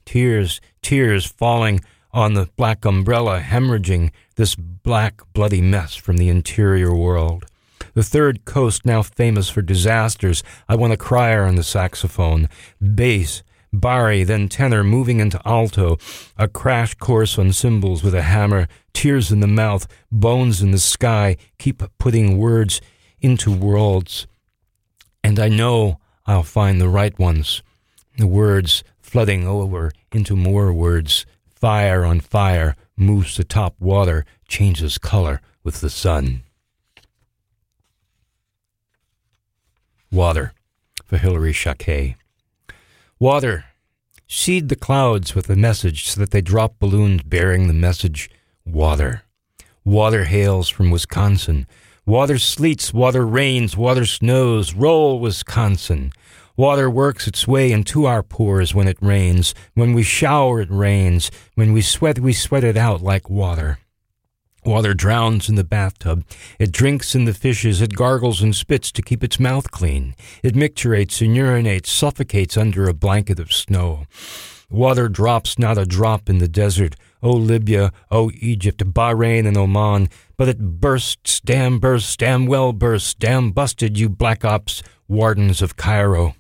Tears, 0.06 0.62
tears 0.82 1.26
falling 1.26 1.82
on 2.12 2.34
the 2.34 2.50
black 2.56 2.86
umbrella, 2.86 3.40
hemorrhaging 3.40 4.12
this 4.36 4.56
black, 4.56 5.22
bloody 5.34 5.62
mess 5.62 5.96
from 5.96 6.18
the 6.18 6.30
interior 6.30 6.96
world. 6.96 7.46
The 7.94 8.04
third 8.04 8.46
coast, 8.46 8.86
now 8.86 9.02
famous 9.02 9.50
for 9.50 9.62
disasters, 9.62 10.44
I 10.68 10.76
want 10.76 10.94
a 10.94 10.98
crier 10.98 11.44
on 11.44 11.56
the 11.56 11.64
saxophone, 11.64 12.50
bass, 12.96 13.44
bari, 13.72 14.24
then 14.24 14.50
tenor, 14.50 14.84
moving 14.84 15.20
into 15.20 15.42
alto, 15.46 15.98
a 16.38 16.48
crash 16.48 16.96
course 16.96 17.38
on 17.38 17.54
cymbals 17.54 18.04
with 18.04 18.16
a 18.16 18.24
hammer, 18.24 18.68
tears 18.94 19.32
in 19.32 19.40
the 19.40 19.48
mouth, 19.48 19.88
bones 20.12 20.62
in 20.62 20.72
the 20.72 20.80
sky, 20.80 21.38
keep 21.58 21.84
putting 21.98 22.38
words 22.38 22.82
into 23.22 23.52
worlds. 23.52 24.28
And 25.24 25.40
I 25.40 25.50
know 25.50 26.00
I'll 26.26 26.44
find 26.44 26.80
the 26.80 26.90
right 26.90 27.18
ones, 27.20 27.62
the 28.18 28.28
words 28.28 28.84
flooding 29.02 29.48
over 29.48 29.92
into 30.12 30.36
more 30.36 30.72
words, 30.72 31.26
Fire 31.60 32.06
on 32.06 32.22
fire 32.22 32.78
moves 32.96 33.38
atop 33.38 33.76
water, 33.82 34.26
changes 34.48 34.98
color 34.98 35.42
with 35.62 35.82
the 35.82 35.90
sun. 35.90 36.44
Water 40.10 40.54
for 41.04 41.18
Hilary 41.18 41.52
Chaquet. 41.52 42.16
Water. 43.20 43.66
Seed 44.26 44.70
the 44.70 44.76
clouds 44.78 45.36
with 45.36 45.50
a 45.50 45.56
message 45.58 46.08
so 46.08 46.22
that 46.22 46.32
they 46.32 46.42
drop 46.42 46.80
balloons 46.80 47.24
bearing 47.24 47.68
the 47.68 47.74
message 47.74 48.30
water. 48.64 49.24
Water 49.84 50.24
hails 50.26 50.70
from 50.70 50.92
Wisconsin. 50.92 51.68
Water 52.06 52.38
sleets, 52.38 52.94
water 52.94 53.26
rains, 53.26 53.76
water 53.76 54.06
snows. 54.06 54.74
Roll, 54.74 55.20
Wisconsin. 55.20 56.14
Water 56.60 56.90
works 56.90 57.26
its 57.26 57.48
way 57.48 57.72
into 57.72 58.06
our 58.06 58.22
pores 58.22 58.76
when 58.76 58.90
it 58.90 58.98
rains. 59.00 59.56
When 59.76 59.94
we 59.94 60.04
shower, 60.04 60.60
it 60.60 60.70
rains. 60.70 61.32
When 61.56 61.72
we 61.72 61.82
sweat, 61.82 62.20
we 62.20 62.34
sweat 62.34 62.66
it 62.66 62.76
out 62.76 63.02
like 63.02 63.30
water. 63.30 63.80
Water 64.66 64.94
drowns 64.94 65.48
in 65.48 65.56
the 65.56 65.64
bathtub. 65.64 66.26
It 66.60 66.74
drinks 66.74 67.16
in 67.16 67.24
the 67.24 67.34
fishes. 67.34 67.80
It 67.80 67.96
gargles 67.96 68.42
and 68.42 68.54
spits 68.54 68.92
to 68.92 69.02
keep 69.02 69.24
its 69.24 69.40
mouth 69.40 69.72
clean. 69.72 70.16
It 70.44 70.54
micturates 70.54 71.22
and 71.22 71.34
urinates, 71.34 71.88
suffocates 71.88 72.58
under 72.58 72.90
a 72.90 72.94
blanket 72.94 73.40
of 73.40 73.54
snow. 73.54 74.06
Water 74.70 75.08
drops 75.08 75.58
not 75.58 75.78
a 75.78 75.86
drop 75.86 76.30
in 76.30 76.40
the 76.40 76.50
desert. 76.50 76.98
O 77.24 77.32
Libya, 77.32 77.94
O 78.12 78.32
Egypt, 78.42 78.84
Bahrain, 78.94 79.48
and 79.48 79.56
Oman. 79.56 80.10
But 80.36 80.50
it 80.50 80.60
bursts, 80.60 81.40
damn 81.40 81.80
bursts, 81.80 82.18
damn 82.18 82.48
well 82.48 82.74
bursts, 82.74 83.14
damn 83.14 83.52
busted, 83.52 83.98
you 83.98 84.10
black 84.10 84.44
ops, 84.44 84.84
wardens 85.08 85.62
of 85.62 85.78
Cairo. 85.78 86.36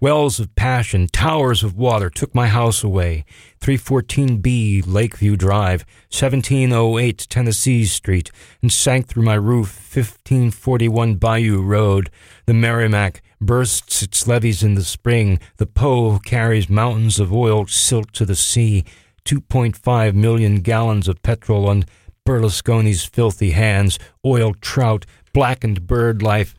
Wells 0.00 0.40
of 0.40 0.54
passion, 0.54 1.08
towers 1.08 1.62
of 1.62 1.76
water 1.76 2.10
took 2.10 2.34
my 2.34 2.48
house 2.48 2.84
away. 2.84 3.24
314B 3.60 4.84
Lakeview 4.86 5.36
Drive, 5.36 5.84
1708 6.10 7.26
Tennessee 7.28 7.84
Street, 7.84 8.30
and 8.60 8.72
sank 8.72 9.08
through 9.08 9.24
my 9.24 9.34
roof 9.34 9.68
1541 9.94 11.16
Bayou 11.16 11.62
Road. 11.62 12.10
The 12.46 12.54
Merrimack 12.54 13.22
bursts 13.40 14.02
its 14.02 14.26
levees 14.26 14.62
in 14.62 14.74
the 14.74 14.84
spring. 14.84 15.40
The 15.56 15.66
Po 15.66 16.18
carries 16.18 16.68
mountains 16.68 17.18
of 17.18 17.32
oil 17.32 17.66
silt 17.66 18.12
to 18.14 18.24
the 18.24 18.36
sea. 18.36 18.84
2.5 19.24 20.14
million 20.14 20.60
gallons 20.60 21.08
of 21.08 21.22
petrol 21.22 21.68
on 21.68 21.84
Berlusconi's 22.26 23.04
filthy 23.04 23.50
hands. 23.50 23.98
Oiled 24.24 24.60
trout, 24.60 25.06
blackened 25.32 25.86
bird 25.86 26.22
life, 26.22 26.54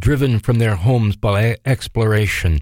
driven 0.00 0.38
from 0.38 0.58
their 0.58 0.76
homes 0.76 1.14
by 1.14 1.56
exploration. 1.64 2.60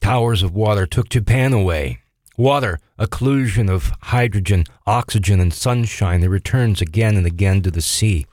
Towers 0.00 0.42
of 0.42 0.54
water 0.54 0.86
took 0.86 1.08
Japan 1.08 1.52
away. 1.52 2.00
Water, 2.36 2.78
occlusion 2.98 3.70
of 3.70 3.92
hydrogen, 4.02 4.64
oxygen, 4.86 5.40
and 5.40 5.52
sunshine 5.52 6.20
that 6.20 6.30
returns 6.30 6.80
again 6.80 7.16
and 7.16 7.26
again 7.26 7.62
to 7.62 7.70
the 7.70 7.80
sea. 7.80 8.26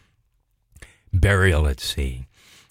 Burial 1.13 1.68
at 1.68 1.80
sea. 1.80 2.25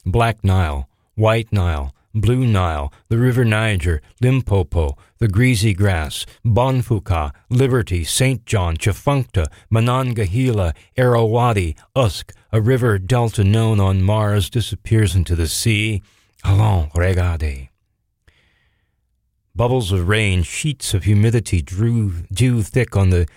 Black 0.05 0.45
Nile, 0.45 0.89
White 1.15 1.53
Nile, 1.53 1.95
Blue 2.15 2.45
Nile, 2.45 2.93
the 3.09 3.19
River 3.19 3.45
Niger, 3.45 4.03
Limpopo, 4.21 4.97
the 5.19 5.29
Greasy 5.29 5.73
Grass, 5.73 6.27
Bonfouca, 6.45 7.31
Liberty, 7.49 8.03
St. 8.03 8.45
John, 8.45 8.77
Tchefuncte, 8.77 9.47
Monongahela, 9.71 10.75
Irrawaddy, 10.97 11.77
Usk, 11.95 12.33
a 12.53 12.61
river 12.61 12.99
delta 12.99 13.45
known 13.45 13.79
on 13.79 14.03
Mars 14.03 14.51
disappears 14.51 15.15
into 15.15 15.37
the 15.37 15.47
sea. 15.47 16.03
Allons, 16.45 16.91
regardez. 16.93 17.69
Bubbles 19.55 19.93
of 19.93 20.09
rain, 20.09 20.43
sheets 20.43 20.95
of 20.95 21.05
humidity 21.05 21.63
drew 21.63 22.13
dew 22.33 22.63
thick 22.63 22.97
on 22.97 23.11
the 23.11 23.29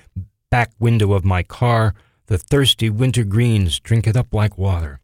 back 0.50 0.72
window 0.80 1.14
of 1.14 1.26
my 1.26 1.44
car. 1.44 1.94
The 2.28 2.38
thirsty 2.38 2.90
winter 2.90 3.24
greens 3.24 3.80
drink 3.80 4.08
it 4.08 4.16
up 4.16 4.34
like 4.34 4.58
water. 4.58 5.00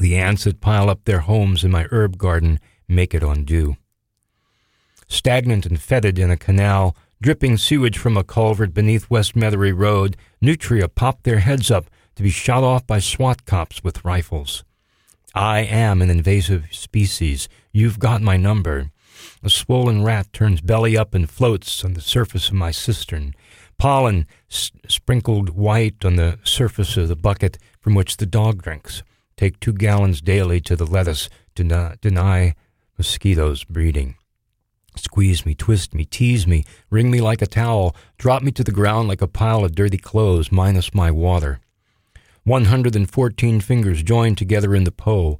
The 0.00 0.16
ants 0.16 0.44
that 0.44 0.60
pile 0.60 0.88
up 0.88 1.04
their 1.04 1.20
homes 1.20 1.64
in 1.64 1.70
my 1.70 1.86
herb 1.90 2.18
garden 2.18 2.60
make 2.86 3.14
it 3.14 3.24
on 3.24 3.44
dew. 3.44 3.76
Stagnant 5.08 5.66
and 5.66 5.80
fetid 5.80 6.18
in 6.18 6.30
a 6.30 6.36
canal, 6.36 6.94
dripping 7.20 7.56
sewage 7.56 7.98
from 7.98 8.16
a 8.16 8.22
culvert 8.22 8.72
beneath 8.72 9.10
West 9.10 9.34
Metairie 9.34 9.76
Road, 9.76 10.16
nutria 10.40 10.88
pop 10.88 11.22
their 11.24 11.40
heads 11.40 11.70
up 11.70 11.90
to 12.18 12.24
be 12.24 12.30
shot 12.30 12.64
off 12.64 12.84
by 12.84 12.98
SWAT 12.98 13.46
cops 13.46 13.84
with 13.84 14.04
rifles. 14.04 14.64
I 15.36 15.60
am 15.60 16.02
an 16.02 16.10
invasive 16.10 16.64
species. 16.72 17.48
You've 17.70 18.00
got 18.00 18.20
my 18.22 18.36
number. 18.36 18.90
A 19.44 19.48
swollen 19.48 20.02
rat 20.02 20.32
turns 20.32 20.60
belly 20.60 20.98
up 20.98 21.14
and 21.14 21.30
floats 21.30 21.84
on 21.84 21.94
the 21.94 22.00
surface 22.00 22.48
of 22.48 22.54
my 22.54 22.72
cistern. 22.72 23.36
Pollen 23.78 24.26
s- 24.50 24.72
sprinkled 24.88 25.50
white 25.50 26.04
on 26.04 26.16
the 26.16 26.40
surface 26.42 26.96
of 26.96 27.06
the 27.06 27.14
bucket 27.14 27.56
from 27.78 27.94
which 27.94 28.16
the 28.16 28.26
dog 28.26 28.62
drinks. 28.62 29.04
Take 29.36 29.60
two 29.60 29.72
gallons 29.72 30.20
daily 30.20 30.60
to 30.62 30.74
the 30.74 30.86
lettuce 30.86 31.28
to 31.54 31.62
not 31.62 32.00
deny 32.00 32.56
mosquitoes 32.98 33.62
breeding. 33.62 34.16
Squeeze 34.96 35.46
me, 35.46 35.54
twist 35.54 35.94
me, 35.94 36.04
tease 36.04 36.48
me, 36.48 36.64
wring 36.90 37.12
me 37.12 37.20
like 37.20 37.42
a 37.42 37.46
towel, 37.46 37.94
drop 38.16 38.42
me 38.42 38.50
to 38.50 38.64
the 38.64 38.72
ground 38.72 39.06
like 39.06 39.22
a 39.22 39.28
pile 39.28 39.64
of 39.64 39.76
dirty 39.76 39.98
clothes, 39.98 40.50
minus 40.50 40.92
my 40.92 41.12
water. 41.12 41.60
114 42.48 43.60
fingers 43.60 44.02
joined 44.02 44.38
together 44.38 44.74
in 44.74 44.84
the 44.84 44.90
Po. 44.90 45.38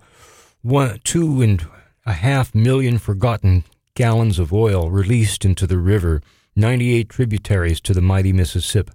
One, 0.61 1.01
two 1.05 1.41
and 1.41 1.67
a 2.05 2.13
half 2.13 2.55
million 2.55 2.99
forgotten 2.99 3.65
gallons 3.95 4.39
of 4.39 4.53
oil 4.53 4.91
released 4.91 5.47
into 5.47 5.67
the 5.67 5.79
river, 5.79 6.21
98 6.55 7.09
tributaries 7.09 7.81
to 7.81 7.95
the 7.95 8.03
mighty 8.03 8.35
Mississippi, 8.35 8.93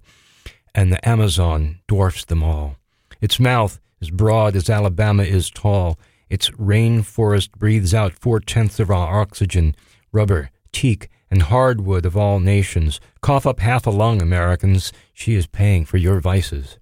and 0.76 0.92
the 0.92 1.08
Amazon 1.08 1.80
dwarfs 1.88 2.24
them 2.24 2.44
all. 2.44 2.76
Its 3.20 3.40
mouth, 3.40 3.80
as 4.00 4.10
broad 4.10 4.54
as 4.54 4.70
Alabama 4.70 5.24
is 5.24 5.50
tall, 5.50 5.98
its 6.30 6.50
rainforest 6.50 7.50
breathes 7.52 7.92
out 7.92 8.14
four 8.14 8.38
tenths 8.38 8.78
of 8.78 8.90
our 8.90 9.20
oxygen, 9.20 9.74
rubber, 10.12 10.50
teak, 10.70 11.08
and 11.32 11.42
hardwood 11.42 12.06
of 12.06 12.16
all 12.16 12.38
nations. 12.38 13.00
Cough 13.22 13.44
up 13.44 13.58
half 13.58 13.88
a 13.88 13.90
lung, 13.90 14.22
Americans. 14.22 14.92
She 15.12 15.34
is 15.34 15.48
paying 15.48 15.84
for 15.84 15.96
your 15.96 16.20
vices. 16.20 16.78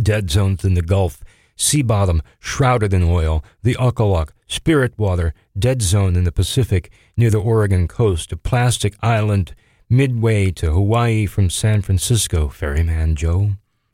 Dead 0.00 0.30
zones 0.30 0.64
in 0.64 0.74
the 0.74 0.82
Gulf, 0.82 1.22
sea 1.56 1.82
bottom 1.82 2.22
shrouded 2.38 2.92
in 2.94 3.02
oil, 3.02 3.44
the 3.62 3.74
Ockalok, 3.74 4.30
spirit 4.46 4.98
water, 4.98 5.34
dead 5.58 5.82
zone 5.82 6.16
in 6.16 6.24
the 6.24 6.32
Pacific 6.32 6.90
near 7.16 7.30
the 7.30 7.38
Oregon 7.40 7.88
coast, 7.88 8.32
a 8.32 8.36
plastic 8.36 8.94
island 9.02 9.54
midway 9.88 10.50
to 10.50 10.72
Hawaii 10.72 11.26
from 11.26 11.50
San 11.50 11.82
Francisco, 11.82 12.48
Ferryman 12.48 13.14
Joe. 13.14 13.52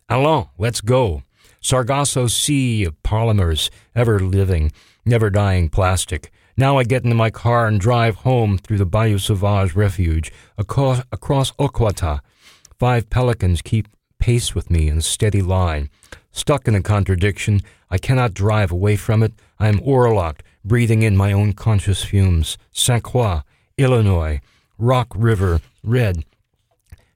Allons, 0.09 0.49
let's 0.57 0.81
go. 0.81 1.23
Sargasso 1.61 2.29
Sea 2.29 2.85
of 2.85 3.03
polymers, 3.03 3.69
ever 3.95 4.21
living, 4.21 4.71
never 5.05 5.29
dying 5.29 5.69
plastic. 5.69 6.31
Now 6.57 6.79
I 6.79 6.85
get 6.85 7.05
into 7.05 7.17
my 7.17 7.31
car 7.31 7.67
and 7.67 7.81
drive 7.81 8.17
home 8.17 8.59
through 8.59 8.79
the 8.79 8.87
Bayou 8.87 9.19
Sauvage 9.19 9.75
refuge, 9.75 10.33
across, 10.57 11.03
across 11.13 11.51
Oquata. 11.53 12.21
Five 12.79 13.11
pelicans 13.11 13.61
keep 13.61 13.89
pace 14.19 14.55
with 14.55 14.71
me 14.71 14.89
in 14.89 15.01
steady 15.01 15.43
line. 15.43 15.91
Stuck 16.31 16.69
in 16.69 16.75
a 16.75 16.83
contradiction, 16.83 17.61
I 17.91 17.99
cannot 17.99 18.35
drive 18.35 18.71
away 18.71 18.97
from 18.97 19.23
it. 19.23 19.33
I 19.59 19.69
am 19.69 19.81
oarlocked, 19.81 20.41
breathing 20.65 21.03
in 21.03 21.17
my 21.17 21.33
own 21.33 21.53
conscious 21.53 22.05
fumes. 22.05 22.59
St. 22.71 23.03
Croix, 23.03 23.41
Illinois, 23.77 24.41
Rock 24.79 25.09
River, 25.15 25.61
Red, 25.83 26.25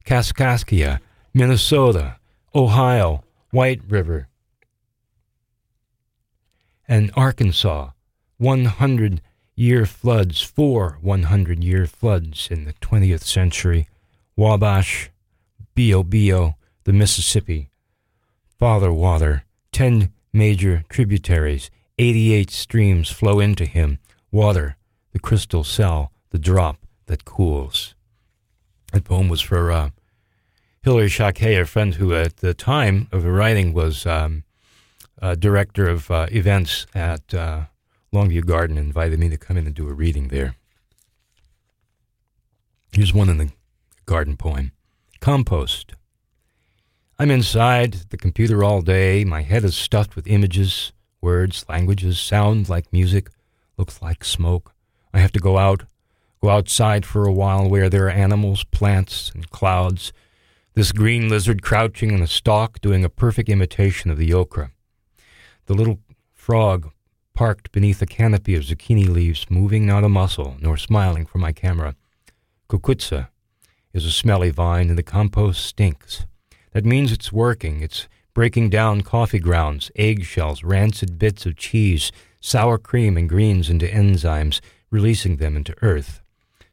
Kaskaskia, 0.04 1.00
Minnesota, 1.34 2.16
Ohio, 2.54 3.22
White 3.50 3.82
River, 3.88 4.28
and 6.88 7.10
Arkansas. 7.14 7.90
100 8.38 9.22
year 9.54 9.86
floods, 9.86 10.42
four 10.42 10.98
100 11.00 11.62
year 11.62 11.86
floods 11.86 12.48
in 12.50 12.64
the 12.64 12.72
20th 12.74 13.22
century. 13.22 13.88
Wabash, 14.36 15.10
Biobio, 15.76 16.54
the 16.84 16.92
Mississippi. 16.92 17.70
Father 18.58 18.92
Water, 18.92 19.44
10 19.72 20.12
major 20.32 20.84
tributaries, 20.88 21.70
88 21.98 22.50
streams 22.50 23.10
flow 23.10 23.40
into 23.40 23.64
him. 23.64 23.98
Water, 24.30 24.76
the 25.12 25.18
crystal 25.18 25.64
cell, 25.64 26.12
the 26.30 26.38
drop 26.38 26.78
that 27.06 27.24
cools. 27.24 27.94
That 28.92 29.04
poem 29.04 29.28
was 29.28 29.40
for 29.40 29.70
uh, 29.70 29.90
Hilary 30.82 31.08
Jacquet, 31.08 31.60
a 31.60 31.66
friend 31.66 31.94
who 31.94 32.14
at 32.14 32.38
the 32.38 32.54
time 32.54 33.08
of 33.12 33.22
the 33.22 33.30
writing 33.30 33.72
was 33.72 34.06
um, 34.06 34.44
director 35.38 35.88
of 35.88 36.10
uh, 36.10 36.26
events 36.30 36.86
at 36.94 37.32
uh, 37.32 37.66
Longue 38.10 38.30
Vue 38.30 38.42
Garden, 38.42 38.76
invited 38.76 39.18
me 39.18 39.28
to 39.28 39.36
come 39.36 39.56
in 39.56 39.66
and 39.66 39.74
do 39.74 39.88
a 39.88 39.92
reading 39.92 40.28
there. 40.28 40.56
Here's 42.92 43.14
one 43.14 43.28
in 43.28 43.38
the 43.38 43.50
garden 44.04 44.36
poem 44.36 44.72
Compost. 45.20 45.94
I'm 47.22 47.30
inside 47.30 47.92
the 48.10 48.16
computer 48.16 48.64
all 48.64 48.82
day. 48.82 49.22
My 49.22 49.42
head 49.42 49.62
is 49.62 49.76
stuffed 49.76 50.16
with 50.16 50.26
images, 50.26 50.92
words, 51.20 51.64
languages, 51.68 52.18
sound 52.18 52.68
like 52.68 52.92
music, 52.92 53.30
looks 53.76 54.02
like 54.02 54.24
smoke. 54.24 54.74
I 55.14 55.20
have 55.20 55.30
to 55.34 55.38
go 55.38 55.56
out, 55.56 55.84
go 56.40 56.50
outside 56.50 57.06
for 57.06 57.24
a 57.24 57.32
while 57.32 57.70
where 57.70 57.88
there 57.88 58.06
are 58.06 58.10
animals, 58.10 58.64
plants, 58.64 59.30
and 59.36 59.48
clouds. 59.50 60.12
This 60.74 60.90
green 60.90 61.28
lizard 61.28 61.62
crouching 61.62 62.10
in 62.10 62.22
a 62.22 62.26
stalk 62.26 62.80
doing 62.80 63.04
a 63.04 63.08
perfect 63.08 63.48
imitation 63.48 64.10
of 64.10 64.18
the 64.18 64.34
okra. 64.34 64.72
The 65.66 65.74
little 65.74 66.00
frog 66.34 66.90
parked 67.34 67.70
beneath 67.70 68.02
a 68.02 68.06
canopy 68.06 68.56
of 68.56 68.64
zucchini 68.64 69.08
leaves, 69.08 69.48
moving 69.48 69.86
not 69.86 70.02
a 70.02 70.08
muscle, 70.08 70.56
nor 70.60 70.76
smiling 70.76 71.26
for 71.26 71.38
my 71.38 71.52
camera. 71.52 71.94
Cucuzza 72.68 73.28
is 73.92 74.04
a 74.04 74.10
smelly 74.10 74.50
vine, 74.50 74.88
and 74.88 74.98
the 74.98 75.04
compost 75.04 75.64
stinks. 75.64 76.26
That 76.72 76.84
means 76.84 77.12
it's 77.12 77.32
working. 77.32 77.80
It's 77.80 78.08
breaking 78.34 78.70
down 78.70 79.02
coffee 79.02 79.38
grounds, 79.38 79.90
eggshells, 79.96 80.64
rancid 80.64 81.18
bits 81.18 81.46
of 81.46 81.56
cheese, 81.56 82.10
sour 82.40 82.78
cream, 82.78 83.16
and 83.16 83.28
greens 83.28 83.68
into 83.68 83.86
enzymes, 83.86 84.60
releasing 84.90 85.36
them 85.36 85.56
into 85.56 85.74
earth. 85.82 86.20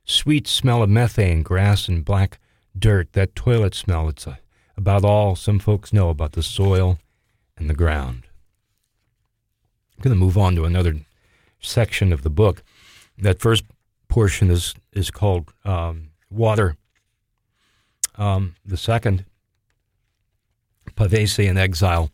Sweet 0.06 0.48
smell 0.48 0.82
of 0.82 0.89
methane, 0.89 1.44
grass, 1.44 1.88
and 1.88 2.03
black 2.03 2.39
dirt, 2.77 3.13
that 3.13 3.36
toilet 3.36 3.75
smell, 3.75 4.08
it's 4.10 4.25
a, 4.25 4.39
about 4.77 5.03
all 5.03 5.36
some 5.36 5.60
folks 5.60 5.94
know 5.94 6.10
about 6.10 6.32
the 6.32 6.44
soil 6.44 6.98
and 7.58 7.70
the 7.70 7.75
ground. 7.75 8.24
I'm 9.98 10.03
going 10.03 10.15
to 10.15 10.20
move 10.20 10.38
on 10.38 10.56
to 10.56 10.63
another 10.63 10.96
section 11.60 12.13
of 12.13 12.24
the 12.24 12.29
book. 12.29 12.63
That 13.18 13.39
first 13.39 13.65
portion 14.08 14.50
is 14.50 14.74
is 14.94 15.12
called 15.12 15.53
um, 15.65 16.12
water. 16.29 16.77
Um, 18.15 18.56
the 18.65 18.77
second, 18.77 19.25
Pavese 21.00 21.48
in 21.48 21.58
exile, 21.58 22.12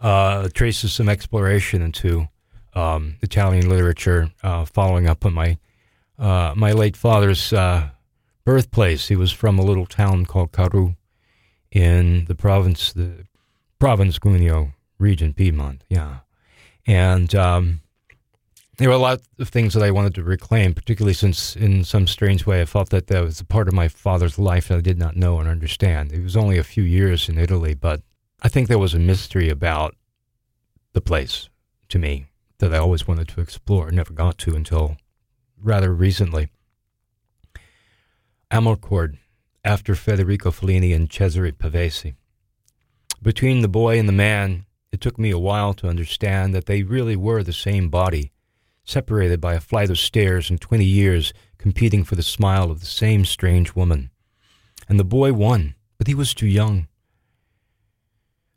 uh, 0.00 0.48
traces 0.54 0.94
some 0.94 1.10
exploration 1.10 1.82
into 1.82 2.26
um, 2.74 3.16
Italian 3.20 3.68
literature, 3.68 4.32
uh, 4.42 4.64
following 4.64 5.06
up 5.06 5.26
on 5.26 5.34
my 5.34 5.58
uh, 6.18 6.54
my 6.56 6.72
late 6.72 6.96
father's 6.96 7.52
uh, 7.52 7.90
birthplace. 8.44 9.08
He 9.08 9.16
was 9.16 9.30
from 9.30 9.58
a 9.58 9.64
little 9.64 9.86
town 9.86 10.24
called 10.24 10.52
Carrù 10.52 10.96
in 11.70 12.24
the 12.26 12.34
province, 12.34 12.92
the 12.92 13.26
province 13.78 14.18
Cuneo 14.18 14.72
region, 14.98 15.34
Piedmont. 15.34 15.82
Yeah, 15.88 16.20
and 16.86 17.34
um, 17.34 17.80
there 18.78 18.88
were 18.88 18.94
a 18.94 18.98
lot 18.98 19.20
of 19.38 19.48
things 19.50 19.74
that 19.74 19.82
I 19.82 19.90
wanted 19.90 20.14
to 20.14 20.24
reclaim, 20.24 20.72
particularly 20.72 21.14
since, 21.14 21.54
in 21.56 21.84
some 21.84 22.06
strange 22.06 22.46
way, 22.46 22.62
I 22.62 22.64
felt 22.64 22.90
that 22.90 23.08
that 23.08 23.22
was 23.22 23.40
a 23.40 23.44
part 23.44 23.68
of 23.68 23.74
my 23.74 23.88
father's 23.88 24.38
life 24.38 24.68
that 24.68 24.78
I 24.78 24.80
did 24.80 24.98
not 24.98 25.14
know 25.16 25.38
and 25.40 25.48
understand. 25.48 26.12
It 26.12 26.22
was 26.22 26.36
only 26.36 26.58
a 26.58 26.64
few 26.64 26.82
years 26.82 27.28
in 27.28 27.38
Italy, 27.38 27.74
but 27.74 28.00
I 28.44 28.48
think 28.48 28.68
there 28.68 28.78
was 28.78 28.92
a 28.92 28.98
mystery 28.98 29.48
about 29.48 29.96
the 30.92 31.00
place 31.00 31.48
to 31.88 31.98
me 31.98 32.26
that 32.58 32.74
I 32.74 32.78
always 32.78 33.08
wanted 33.08 33.26
to 33.28 33.40
explore, 33.40 33.90
never 33.90 34.12
got 34.12 34.36
to 34.38 34.54
until 34.54 34.98
rather 35.56 35.94
recently. 35.94 36.50
Amarcord, 38.50 39.16
after 39.64 39.94
Federico 39.94 40.50
Fellini 40.50 40.94
and 40.94 41.10
Cesare 41.10 41.52
Pavese. 41.52 42.16
Between 43.22 43.62
the 43.62 43.68
boy 43.68 43.98
and 43.98 44.06
the 44.06 44.12
man, 44.12 44.66
it 44.92 45.00
took 45.00 45.18
me 45.18 45.30
a 45.30 45.38
while 45.38 45.72
to 45.72 45.88
understand 45.88 46.54
that 46.54 46.66
they 46.66 46.82
really 46.82 47.16
were 47.16 47.42
the 47.42 47.54
same 47.54 47.88
body, 47.88 48.30
separated 48.84 49.40
by 49.40 49.54
a 49.54 49.60
flight 49.60 49.88
of 49.88 49.98
stairs 49.98 50.50
and 50.50 50.60
20 50.60 50.84
years 50.84 51.32
competing 51.56 52.04
for 52.04 52.14
the 52.14 52.22
smile 52.22 52.70
of 52.70 52.80
the 52.80 52.86
same 52.86 53.24
strange 53.24 53.74
woman. 53.74 54.10
And 54.86 55.00
the 55.00 55.04
boy 55.04 55.32
won, 55.32 55.76
but 55.96 56.08
he 56.08 56.14
was 56.14 56.34
too 56.34 56.46
young. 56.46 56.88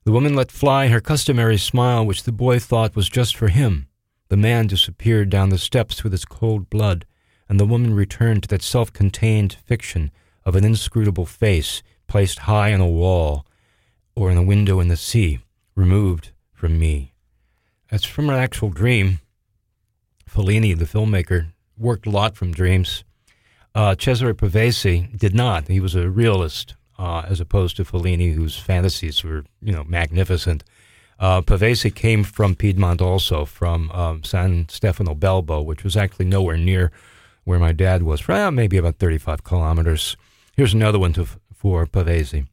The 0.07 0.13
woman 0.13 0.37
let 0.37 0.53
fly 0.53 0.87
her 0.87 1.01
customary 1.01 1.57
smile, 1.57 2.05
which 2.05 2.23
the 2.23 2.31
boy 2.31 2.59
thought 2.59 2.95
was 2.95 3.09
just 3.09 3.35
for 3.35 3.49
him. 3.49 3.89
The 4.29 4.37
man 4.37 4.67
disappeared 4.67 5.29
down 5.29 5.49
the 5.49 5.57
steps 5.57 6.01
with 6.01 6.13
his 6.13 6.23
cold 6.23 6.69
blood, 6.69 7.05
and 7.49 7.59
the 7.59 7.65
woman 7.65 7.93
returned 7.93 8.43
to 8.43 8.47
that 8.47 8.61
self 8.61 8.93
contained 8.93 9.57
fiction 9.65 10.11
of 10.45 10.55
an 10.55 10.63
inscrutable 10.63 11.25
face 11.25 11.83
placed 12.07 12.39
high 12.47 12.73
on 12.73 12.79
a 12.79 12.87
wall 12.87 13.45
or 14.15 14.31
in 14.31 14.37
a 14.37 14.43
window 14.43 14.79
in 14.79 14.87
the 14.87 14.95
sea, 14.95 15.39
removed 15.75 16.31
from 16.53 16.79
me. 16.79 17.11
As 17.91 18.05
from 18.05 18.29
an 18.29 18.35
actual 18.35 18.69
dream, 18.69 19.19
Fellini, 20.25 20.73
the 20.73 20.85
filmmaker, 20.85 21.47
worked 21.77 22.07
a 22.07 22.11
lot 22.11 22.37
from 22.37 22.53
dreams. 22.53 23.03
Uh, 23.75 23.93
Cesare 23.93 24.33
Pavese 24.33 25.19
did 25.19 25.35
not. 25.35 25.67
He 25.67 25.81
was 25.81 25.95
a 25.95 26.09
realist, 26.09 26.76
uh, 26.97 27.23
as 27.27 27.39
opposed 27.39 27.77
to 27.77 27.83
Fellini, 27.83 28.33
whose 28.33 28.57
fantasies 28.57 29.23
were, 29.23 29.45
you 29.61 29.71
know, 29.71 29.83
magnificent. 29.83 30.63
Uh, 31.19 31.41
Pavese 31.41 31.93
came 31.93 32.23
from 32.23 32.55
Piedmont 32.55 33.01
also, 33.01 33.45
from 33.45 33.91
um, 33.91 34.23
San 34.23 34.67
Stefano 34.69 35.15
Belbo, 35.15 35.63
which 35.63 35.83
was 35.83 35.97
actually 35.97 36.25
nowhere 36.25 36.57
near 36.57 36.91
where 37.43 37.59
my 37.59 37.71
dad 37.71 38.03
was, 38.03 38.27
well, 38.27 38.51
maybe 38.51 38.77
about 38.77 38.97
35 38.97 39.43
kilometers. 39.43 40.17
Here's 40.55 40.73
another 40.73 40.99
one 40.99 41.13
to, 41.13 41.25
for 41.55 41.85
Pavese. 41.85 42.47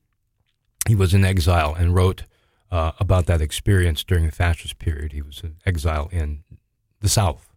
He 0.87 0.95
was 0.95 1.13
in 1.13 1.25
exile 1.25 1.75
and 1.75 1.95
wrote 1.95 2.25
uh, 2.71 2.93
about 3.01 3.27
that 3.27 3.41
experience 3.41 4.05
during 4.05 4.27
the 4.27 4.33
fascist 4.33 4.79
period. 4.79 5.13
He 5.13 5.23
was 5.23 5.41
in 5.43 5.57
exile 5.67 6.09
in 6.13 6.45
the 7.01 7.09
South. 7.09 7.49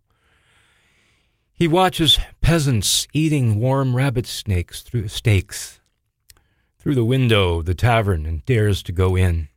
He 1.54 1.68
watches 1.68 2.20
peasants 2.42 3.08
eating 3.14 3.60
warm 3.60 3.96
rabbit 3.96 4.26
snakes 4.26 4.82
through 4.82 5.08
steaks 5.08 5.80
through 6.88 6.96
the 6.96 7.04
window 7.04 7.60
of 7.60 7.66
the 7.66 7.76
tavern 7.76 8.26
and 8.26 8.46
dares 8.46 8.82
to 8.82 8.94
go 8.94 9.18
in. 9.18 9.50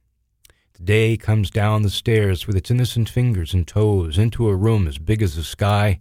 The 0.73 0.83
day 0.83 1.17
comes 1.17 1.49
down 1.49 1.83
the 1.83 1.89
stairs 1.89 2.45
with 2.45 2.57
its 2.57 2.73
innocent 2.73 3.09
fingers 3.09 3.55
and 3.55 3.69
toes 3.69 4.19
into 4.19 4.49
a 4.49 4.57
room 4.57 4.89
as 4.89 4.99
big 4.99 5.23
as 5.23 5.37
the 5.37 5.45
sky. 5.45 6.01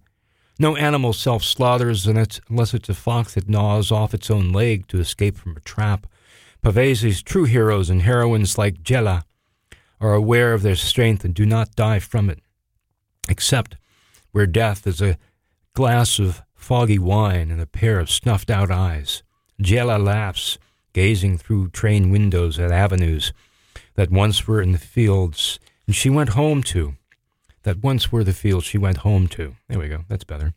No 0.58 0.76
animal 0.76 1.14
self 1.14 1.44
slaughters 1.44 2.08
unless 2.08 2.74
it's 2.74 2.90
a 2.90 2.96
fox 2.96 3.36
that 3.36 3.48
gnaws 3.48 3.92
off 3.92 4.16
its 4.16 4.32
own 4.32 4.52
leg 4.52 4.88
to 4.88 5.00
escape 5.00 5.38
from 5.38 5.56
a 5.56 5.60
trap. 5.60 6.08
Pavese's 6.64 7.22
true 7.22 7.46
heroes 7.46 7.92
and 7.92 8.02
heroines 8.02 8.58
like 8.58 8.82
Gela 8.82 9.24
are 10.02 10.16
aware 10.16 10.56
of 10.56 10.64
their 10.64 10.76
strength 10.76 11.24
and 11.24 11.36
do 11.36 11.46
not 11.46 11.76
die 11.76 12.00
from 12.00 12.32
it, 12.32 12.40
except 13.30 13.76
where 14.32 14.48
death 14.48 14.88
is 14.88 15.00
a 15.00 15.20
glass 15.76 16.18
of 16.18 16.42
foggy 16.56 16.98
wine 16.98 17.52
and 17.52 17.62
a 17.62 17.68
pair 17.68 18.00
of 18.00 18.10
snuffed 18.10 18.50
out 18.50 18.72
eyes. 18.72 19.22
Gela 19.62 20.00
laughs, 20.00 20.58
gazing 21.00 21.38
through 21.38 21.70
train 21.70 22.10
windows 22.10 22.60
at 22.60 22.74
avenues 22.74 23.32
that 23.96 24.12
once 24.12 24.46
were 24.46 24.62
in 24.62 24.74
the 24.74 24.78
fields 24.78 25.58
and 25.88 25.96
she 25.96 26.10
went 26.10 26.32
home 26.32 26.62
to. 26.62 26.94
That 27.64 27.82
once 27.82 28.12
were 28.12 28.26
the 28.26 28.34
fields 28.34 28.66
she 28.66 28.78
went 28.78 28.98
home 28.98 29.30
to. 29.30 29.56
There 29.70 29.80
we 29.80 29.88
go. 29.88 30.04
That's 30.10 30.26
better. 30.26 30.54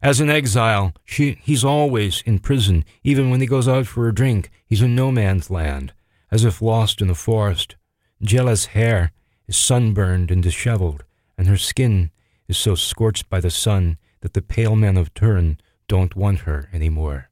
As 0.00 0.20
an 0.20 0.30
exile, 0.30 0.92
she, 1.04 1.40
he's 1.42 1.64
always 1.64 2.22
in 2.22 2.38
prison. 2.38 2.84
Even 3.02 3.30
when 3.30 3.40
he 3.40 3.48
goes 3.48 3.66
out 3.66 3.88
for 3.88 4.06
a 4.06 4.14
drink, 4.14 4.48
he's 4.64 4.80
in 4.80 4.94
no 4.94 5.10
man's 5.10 5.50
land, 5.50 5.92
as 6.30 6.44
if 6.44 6.62
lost 6.62 7.00
in 7.00 7.08
the 7.08 7.16
forest. 7.16 7.74
Gela's 8.22 8.66
hair 8.66 9.10
is 9.48 9.56
sunburned 9.56 10.30
and 10.30 10.40
disheveled, 10.40 11.02
and 11.36 11.48
her 11.48 11.58
skin 11.58 12.12
is 12.46 12.56
so 12.56 12.76
scorched 12.76 13.28
by 13.28 13.40
the 13.40 13.50
sun 13.50 13.98
that 14.20 14.34
the 14.34 14.48
pale 14.54 14.76
men 14.76 14.96
of 14.96 15.12
Turin 15.14 15.58
don't 15.88 16.14
want 16.14 16.40
her 16.40 16.68
anymore. 16.72 17.28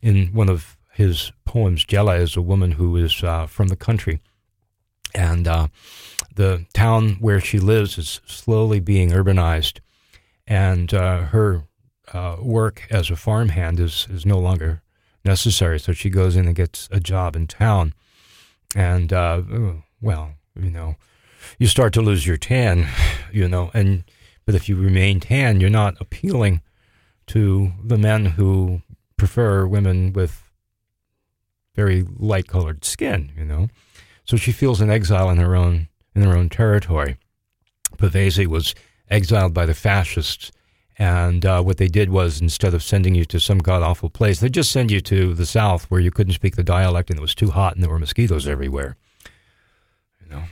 In 0.00 0.28
one 0.28 0.48
of 0.48 0.77
his 0.98 1.30
poems, 1.44 1.84
Gela 1.84 2.16
is 2.16 2.36
a 2.36 2.42
woman 2.42 2.72
who 2.72 2.96
is 2.96 3.22
uh, 3.22 3.46
from 3.46 3.68
the 3.68 3.76
country, 3.76 4.20
and 5.14 5.46
uh, 5.46 5.68
the 6.34 6.66
town 6.74 7.18
where 7.20 7.38
she 7.40 7.60
lives 7.60 7.98
is 7.98 8.20
slowly 8.26 8.80
being 8.80 9.10
urbanized, 9.10 9.78
and 10.44 10.92
uh, 10.92 11.20
her 11.26 11.62
uh, 12.12 12.38
work 12.40 12.84
as 12.90 13.10
a 13.10 13.16
farmhand 13.16 13.78
is, 13.78 14.08
is 14.10 14.26
no 14.26 14.40
longer 14.40 14.82
necessary. 15.24 15.78
So 15.78 15.92
she 15.92 16.10
goes 16.10 16.34
in 16.34 16.46
and 16.46 16.56
gets 16.56 16.88
a 16.90 16.98
job 16.98 17.36
in 17.36 17.46
town. 17.46 17.94
And, 18.74 19.12
uh, 19.12 19.42
well, 20.00 20.32
you 20.60 20.70
know, 20.70 20.96
you 21.60 21.68
start 21.68 21.92
to 21.92 22.02
lose 22.02 22.26
your 22.26 22.38
tan, 22.38 22.88
you 23.32 23.46
know, 23.46 23.70
and, 23.72 24.02
but 24.46 24.56
if 24.56 24.68
you 24.68 24.74
remain 24.74 25.20
tan, 25.20 25.60
you're 25.60 25.70
not 25.70 25.94
appealing 26.00 26.60
to 27.28 27.72
the 27.84 27.98
men 27.98 28.26
who 28.26 28.82
prefer 29.16 29.64
women 29.64 30.12
with 30.12 30.47
very 31.78 32.04
light 32.18 32.48
colored 32.48 32.84
skin, 32.84 33.30
you 33.38 33.44
know. 33.44 33.68
So 34.24 34.36
she 34.36 34.50
feels 34.50 34.80
an 34.80 34.90
exile 34.90 35.30
in 35.30 35.36
her 35.36 35.54
own, 35.54 35.86
in 36.12 36.22
her 36.22 36.36
own 36.36 36.48
territory. 36.48 37.18
Pavese 37.98 38.48
was 38.48 38.74
exiled 39.08 39.54
by 39.54 39.64
the 39.64 39.74
fascists 39.74 40.50
and 40.98 41.46
uh, 41.46 41.62
what 41.62 41.76
they 41.76 41.86
did 41.86 42.10
was 42.10 42.40
instead 42.40 42.74
of 42.74 42.82
sending 42.82 43.14
you 43.14 43.24
to 43.26 43.38
some 43.38 43.58
god 43.58 43.82
awful 43.82 44.10
place, 44.10 44.40
they 44.40 44.48
just 44.48 44.72
send 44.72 44.90
you 44.90 45.00
to 45.02 45.32
the 45.32 45.46
south 45.46 45.84
where 45.84 46.00
you 46.00 46.10
couldn't 46.10 46.32
speak 46.32 46.56
the 46.56 46.64
dialect 46.64 47.10
and 47.10 47.18
it 47.20 47.22
was 47.22 47.36
too 47.36 47.50
hot 47.50 47.74
and 47.74 47.82
there 47.82 47.90
were 47.90 48.00
mosquitoes 48.00 48.48
everywhere. 48.48 48.96
You 50.20 50.34
know, 50.34 50.42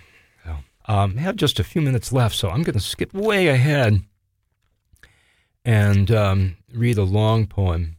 so, 0.45 0.57
um, 0.87 1.17
I 1.19 1.23
have 1.23 1.35
just 1.35 1.59
a 1.59 1.65
few 1.65 1.83
minutes 1.83 2.13
left, 2.13 2.37
so 2.37 2.51
I'm 2.51 2.63
going 2.63 2.79
to 2.79 2.81
skip 2.81 3.13
way 3.13 3.49
ahead 3.49 4.01
and 5.65 6.09
um, 6.13 6.57
read 6.73 6.99
a 6.99 7.03
long 7.03 7.49
poem 7.49 7.97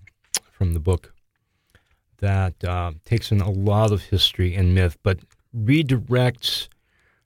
from 0.49 0.71
the 0.71 0.79
book 0.79 1.13
that 2.19 2.63
uh, 2.63 2.93
takes 3.05 3.31
in 3.31 3.41
a 3.41 3.49
lot 3.49 3.91
of 3.91 4.03
history 4.03 4.55
and 4.55 4.73
myth, 4.73 4.97
but 5.03 5.19
redirects 5.55 6.67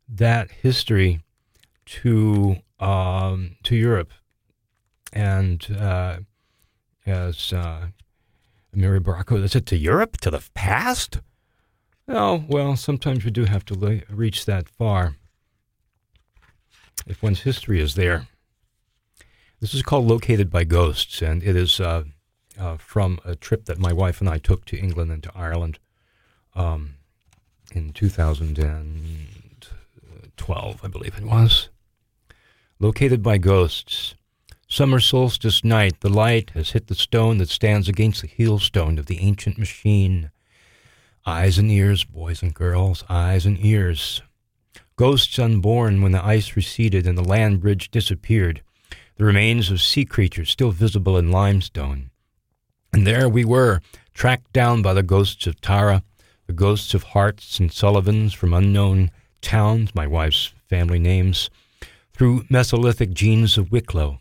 that 0.08 0.51
history 0.51 1.21
to 1.86 2.58
um, 2.80 3.56
to 3.63 3.75
Europe 3.75 4.12
and 5.13 5.75
uh, 5.80 6.17
as 7.06 7.54
uh, 7.54 7.88
Mary 8.73 8.99
Baracco 8.99 9.47
said, 9.49 9.65
to 9.67 9.77
Europe, 9.77 10.17
to 10.17 10.32
the 10.32 10.43
past? 10.54 11.19
Oh, 12.08 12.43
well, 12.47 12.75
sometimes 12.75 13.23
we 13.25 13.32
do 13.32 13.45
have 13.45 13.65
to 13.65 14.04
reach 14.10 14.45
that 14.45 14.69
far 14.69 15.15
if 17.08 17.21
one's 17.23 17.41
history 17.41 17.80
is 17.80 17.95
there. 17.95 18.27
This 19.60 19.73
is 19.73 19.84
called 19.84 20.08
Located 20.08 20.49
by 20.49 20.63
Ghosts, 20.63 21.21
and 21.21 21.43
it 21.43 21.56
is 21.56 21.80
uh, 21.80 22.04
uh, 22.62 22.78
from 22.78 23.19
a 23.26 23.36
trip 23.36 23.65
that 23.65 23.80
my 23.80 23.91
wife 23.91 24.21
and 24.21 24.30
I 24.30 24.38
took 24.38 24.63
to 24.65 24.78
England 24.78 25.12
and 25.12 25.24
to 25.24 25.32
Ireland 25.36 25.80
um, 26.56 26.97
in 27.74 27.91
2012, 27.91 30.82
I 30.84 30.88
believe 30.88 31.17
it 31.17 31.24
was. 31.24 31.69
Located 32.80 33.24
by 33.24 33.39
Ghosts. 33.39 34.13
Summer 34.67 35.00
solstice 35.00 35.63
night, 35.63 36.02
the 36.02 36.10
light 36.10 36.52
has 36.52 36.69
hit 36.71 36.88
the 36.88 36.95
stone 36.95 37.38
that 37.39 37.50
stands 37.50 37.89
against 37.89 38.21
the 38.21 38.28
heel 38.28 38.60
stone 38.60 39.00
of 39.00 39.08
the 39.08 39.17
ancient 39.19 39.58
machine. 39.58 40.30
Eyes 41.26 41.58
and 41.58 41.71
ears, 41.71 42.04
boys 42.04 42.43
and 42.43 42.54
girls, 42.54 43.04
eyes 43.10 43.47
and 43.47 43.58
ears. 43.65 44.21
Ghosts 44.95 45.39
unborn 45.39 46.04
when 46.04 46.12
the 46.12 46.24
ice 46.24 46.56
receded 46.56 47.08
and 47.08 47.17
the 47.17 47.24
land 47.24 47.60
bridge 47.60 47.89
disappeared. 47.89 48.62
The 49.15 49.26
remains 49.26 49.71
of 49.71 49.82
sea 49.82 50.06
creatures 50.06 50.52
still 50.52 50.69
visible 50.71 51.17
in 51.17 51.32
limestone. 51.32 52.11
And 53.01 53.07
there 53.07 53.27
we 53.27 53.43
were, 53.43 53.81
tracked 54.13 54.53
down 54.53 54.83
by 54.83 54.93
the 54.93 55.01
ghosts 55.01 55.47
of 55.47 55.59
Tara, 55.59 56.03
the 56.45 56.53
ghosts 56.53 56.93
of 56.93 57.01
Harts 57.01 57.59
and 57.59 57.71
Sullivans 57.71 58.31
from 58.31 58.53
unknown 58.53 59.09
towns, 59.41 59.95
my 59.95 60.05
wife's 60.05 60.53
family 60.69 60.99
names, 60.99 61.49
through 62.13 62.43
Mesolithic 62.43 63.11
genes 63.11 63.57
of 63.57 63.71
Wicklow, 63.71 64.19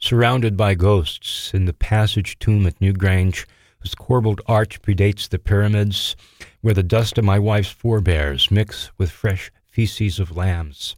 surrounded 0.00 0.56
by 0.56 0.74
ghosts 0.74 1.54
in 1.54 1.66
the 1.66 1.72
passage 1.72 2.36
tomb 2.40 2.66
at 2.66 2.80
Newgrange, 2.80 3.46
whose 3.78 3.94
corbelled 3.94 4.40
arch 4.46 4.82
predates 4.82 5.28
the 5.28 5.38
pyramids, 5.38 6.16
where 6.62 6.74
the 6.74 6.82
dust 6.82 7.18
of 7.18 7.24
my 7.24 7.38
wife's 7.38 7.70
forebears 7.70 8.50
mix 8.50 8.90
with 8.98 9.12
fresh 9.12 9.52
feces 9.68 10.18
of 10.18 10.36
lambs. 10.36 10.96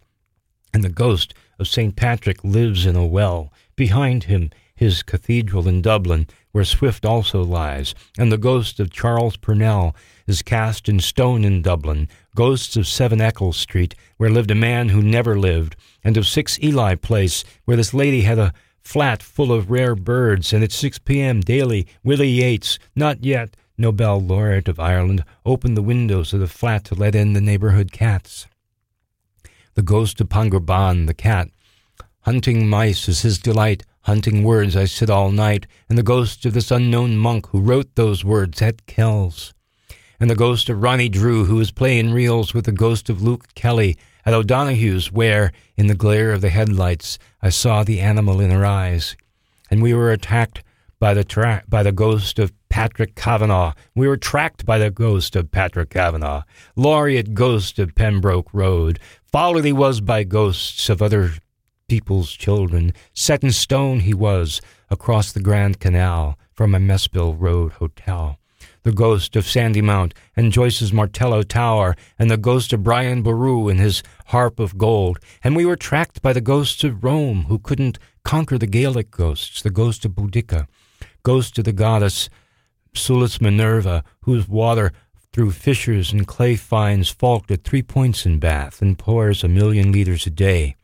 And 0.72 0.82
the 0.82 0.88
ghost 0.88 1.34
of 1.58 1.68
St. 1.68 1.94
Patrick 1.94 2.42
lives 2.42 2.86
in 2.86 2.96
a 2.96 3.04
well. 3.06 3.52
Behind 3.76 4.24
him, 4.24 4.50
his 4.78 5.02
cathedral 5.02 5.66
in 5.66 5.82
Dublin, 5.82 6.28
where 6.52 6.62
Swift 6.62 7.04
also 7.04 7.42
lies, 7.42 7.96
and 8.16 8.30
the 8.30 8.38
ghost 8.38 8.78
of 8.78 8.92
Charles 8.92 9.36
Parnell 9.36 9.94
is 10.28 10.40
cast 10.40 10.88
in 10.88 11.00
stone 11.00 11.44
in 11.44 11.62
Dublin, 11.62 12.08
ghosts 12.36 12.76
of 12.76 12.86
Seven 12.86 13.20
Eccles 13.20 13.56
Street, 13.56 13.96
where 14.18 14.30
lived 14.30 14.52
a 14.52 14.54
man 14.54 14.90
who 14.90 15.02
never 15.02 15.36
lived, 15.36 15.74
and 16.04 16.16
of 16.16 16.28
Six 16.28 16.60
Ely 16.62 16.94
Place, 16.94 17.42
where 17.64 17.76
this 17.76 17.92
lady 17.92 18.20
had 18.20 18.38
a 18.38 18.52
flat 18.80 19.20
full 19.20 19.52
of 19.52 19.68
rare 19.68 19.96
birds, 19.96 20.52
and 20.52 20.62
at 20.62 20.70
6 20.70 21.00
p.m. 21.00 21.40
daily, 21.40 21.84
Willie 22.04 22.28
Yeats, 22.28 22.78
not 22.94 23.24
yet 23.24 23.56
Nobel 23.76 24.20
laureate 24.20 24.68
of 24.68 24.78
Ireland, 24.78 25.24
opened 25.44 25.76
the 25.76 25.82
windows 25.82 26.32
of 26.32 26.38
the 26.38 26.46
flat 26.46 26.84
to 26.84 26.94
let 26.94 27.16
in 27.16 27.32
the 27.32 27.40
neighborhood 27.40 27.90
cats. 27.90 28.46
The 29.74 29.82
ghost 29.82 30.20
of 30.20 30.28
Pangur 30.28 30.64
Bán, 30.64 31.08
the 31.08 31.14
cat, 31.14 31.48
hunting 32.20 32.68
mice 32.68 33.08
is 33.08 33.22
his 33.22 33.38
delight, 33.38 33.82
hunting 34.08 34.42
words 34.42 34.74
I 34.74 34.86
sit 34.86 35.10
all 35.10 35.30
night, 35.30 35.66
and 35.86 35.98
the 35.98 36.02
ghost 36.02 36.46
of 36.46 36.54
this 36.54 36.70
unknown 36.70 37.18
monk 37.18 37.48
who 37.48 37.60
wrote 37.60 37.94
those 37.94 38.24
words 38.24 38.62
at 38.62 38.86
Kells. 38.86 39.52
And 40.18 40.30
the 40.30 40.34
ghost 40.34 40.70
of 40.70 40.82
Ronnie 40.82 41.10
Drew, 41.10 41.44
who 41.44 41.56
was 41.56 41.70
playing 41.70 42.14
reels 42.14 42.54
with 42.54 42.64
the 42.64 42.72
ghost 42.72 43.10
of 43.10 43.20
Luke 43.20 43.48
Kelly, 43.54 43.98
at 44.24 44.32
O'Donoghue's, 44.32 45.12
where, 45.12 45.52
in 45.76 45.88
the 45.88 45.94
glare 45.94 46.32
of 46.32 46.40
the 46.40 46.48
headlights, 46.48 47.18
I 47.42 47.50
saw 47.50 47.84
the 47.84 48.00
animal 48.00 48.40
in 48.40 48.50
her 48.50 48.64
eyes. 48.64 49.14
And 49.70 49.82
we 49.82 49.92
were 49.92 50.10
attacked 50.10 50.62
by 50.98 51.12
the 51.12 51.22
tra- 51.22 51.64
by 51.68 51.82
the 51.82 51.92
ghost 51.92 52.38
of 52.38 52.54
Patrick 52.70 53.14
Kavanagh. 53.14 53.74
We 53.94 54.08
were 54.08 54.16
tracked 54.16 54.64
by 54.64 54.78
the 54.78 54.90
ghost 54.90 55.36
of 55.36 55.50
Patrick 55.50 55.90
Kavanagh, 55.90 56.44
laureate 56.76 57.34
ghost 57.34 57.78
of 57.78 57.94
Pembroke 57.94 58.48
Road. 58.54 58.98
Followed 59.30 59.66
he 59.66 59.72
was 59.72 60.00
by 60.00 60.24
ghosts 60.24 60.88
of 60.88 61.02
other 61.02 61.32
people's 61.88 62.32
children. 62.32 62.92
Set 63.14 63.42
in 63.42 63.50
stone 63.50 64.00
he 64.00 64.14
was 64.14 64.60
across 64.90 65.32
the 65.32 65.40
Grand 65.40 65.80
Canal 65.80 66.38
from 66.52 66.74
a 66.74 66.78
Mespil 66.78 67.34
Road 67.38 67.72
hotel 67.72 68.38
the 68.84 68.92
ghost 68.92 69.36
of 69.36 69.44
Sandymount 69.44 70.12
and 70.34 70.50
Joyce's 70.50 70.94
Martello 70.94 71.42
Tower, 71.42 71.94
and 72.18 72.30
the 72.30 72.38
ghost 72.38 72.72
of 72.72 72.82
Brian 72.82 73.22
Boru 73.22 73.68
and 73.68 73.78
his 73.78 74.02
harp 74.26 74.58
of 74.58 74.78
gold. 74.78 75.18
And 75.44 75.54
we 75.54 75.66
were 75.66 75.76
tracked 75.76 76.22
by 76.22 76.32
the 76.32 76.40
ghosts 76.40 76.84
of 76.84 77.04
Rome, 77.04 77.44
who 77.48 77.58
couldn't 77.58 77.98
conquer 78.24 78.56
the 78.56 78.66
Gaelic 78.66 79.10
ghosts, 79.10 79.60
the 79.60 79.70
ghost 79.70 80.06
of 80.06 80.12
Boudica, 80.12 80.66
ghost 81.22 81.58
of 81.58 81.64
the 81.64 81.72
goddess 81.72 82.30
Sulis 82.94 83.42
Minerva, 83.42 84.04
whose 84.22 84.48
water 84.48 84.92
through 85.34 85.50
fissures 85.50 86.10
and 86.10 86.26
clay 86.26 86.56
finds 86.56 87.10
fault 87.10 87.50
at 87.50 87.64
three 87.64 87.82
points 87.82 88.24
in 88.24 88.38
Bath 88.38 88.80
and 88.80 88.98
pours 88.98 89.44
a 89.44 89.48
million 89.48 89.92
litres 89.92 90.26
a 90.26 90.30
day. 90.30 90.76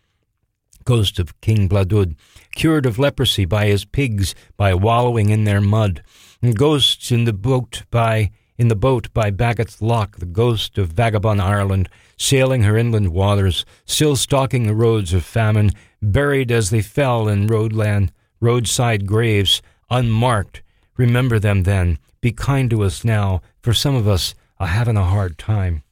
Ghost 0.85 1.19
of 1.19 1.41
King 1.41 1.69
Bladud, 1.69 2.17
cured 2.55 2.87
of 2.87 2.99
leprosy 2.99 3.45
by 3.45 3.67
his 3.67 3.85
pigs 3.85 4.35
by 4.57 4.75
wallowing 4.75 5.31
in 5.31 5.45
their 5.45 5.61
mud, 5.61 6.03
and 6.43 6.57
ghosts 6.57 7.11
in 7.11 7.25
the 7.25 7.33
boat 7.33 7.83
by 7.91 8.31
in 8.57 8.69
the 8.69 8.77
boat 8.77 9.13
by 9.13 9.31
Bagot's 9.31 9.83
Loch, 9.83 10.17
the 10.17 10.27
ghost 10.27 10.79
of 10.79 10.93
vagabond 10.93 11.43
Ireland, 11.43 11.89
sailing 12.17 12.63
her 12.63 12.77
inland 12.77 13.09
waters, 13.09 13.65
still 13.85 14.15
stalking 14.15 14.65
the 14.65 14.75
roads 14.75 15.13
of 15.13 15.25
famine, 15.25 15.73
buried 16.01 16.53
as 16.53 16.71
they 16.71 16.81
fell 16.81 17.27
in 17.29 17.49
roadland, 17.49 18.13
roadside 18.41 19.07
graves, 19.07 19.61
unmarked. 19.91 20.63
Remember 20.97 21.39
them 21.39 21.65
then. 21.65 21.99
Be 22.21 22.31
kind 22.31 22.71
to 22.71 22.85
us 22.85 23.05
now, 23.05 23.43
for 23.61 23.75
some 23.75 23.97
of 23.97 24.07
us 24.07 24.35
are 24.59 24.69
having 24.69 24.97
a 24.97 25.05
hard 25.05 25.37
time. 25.37 25.83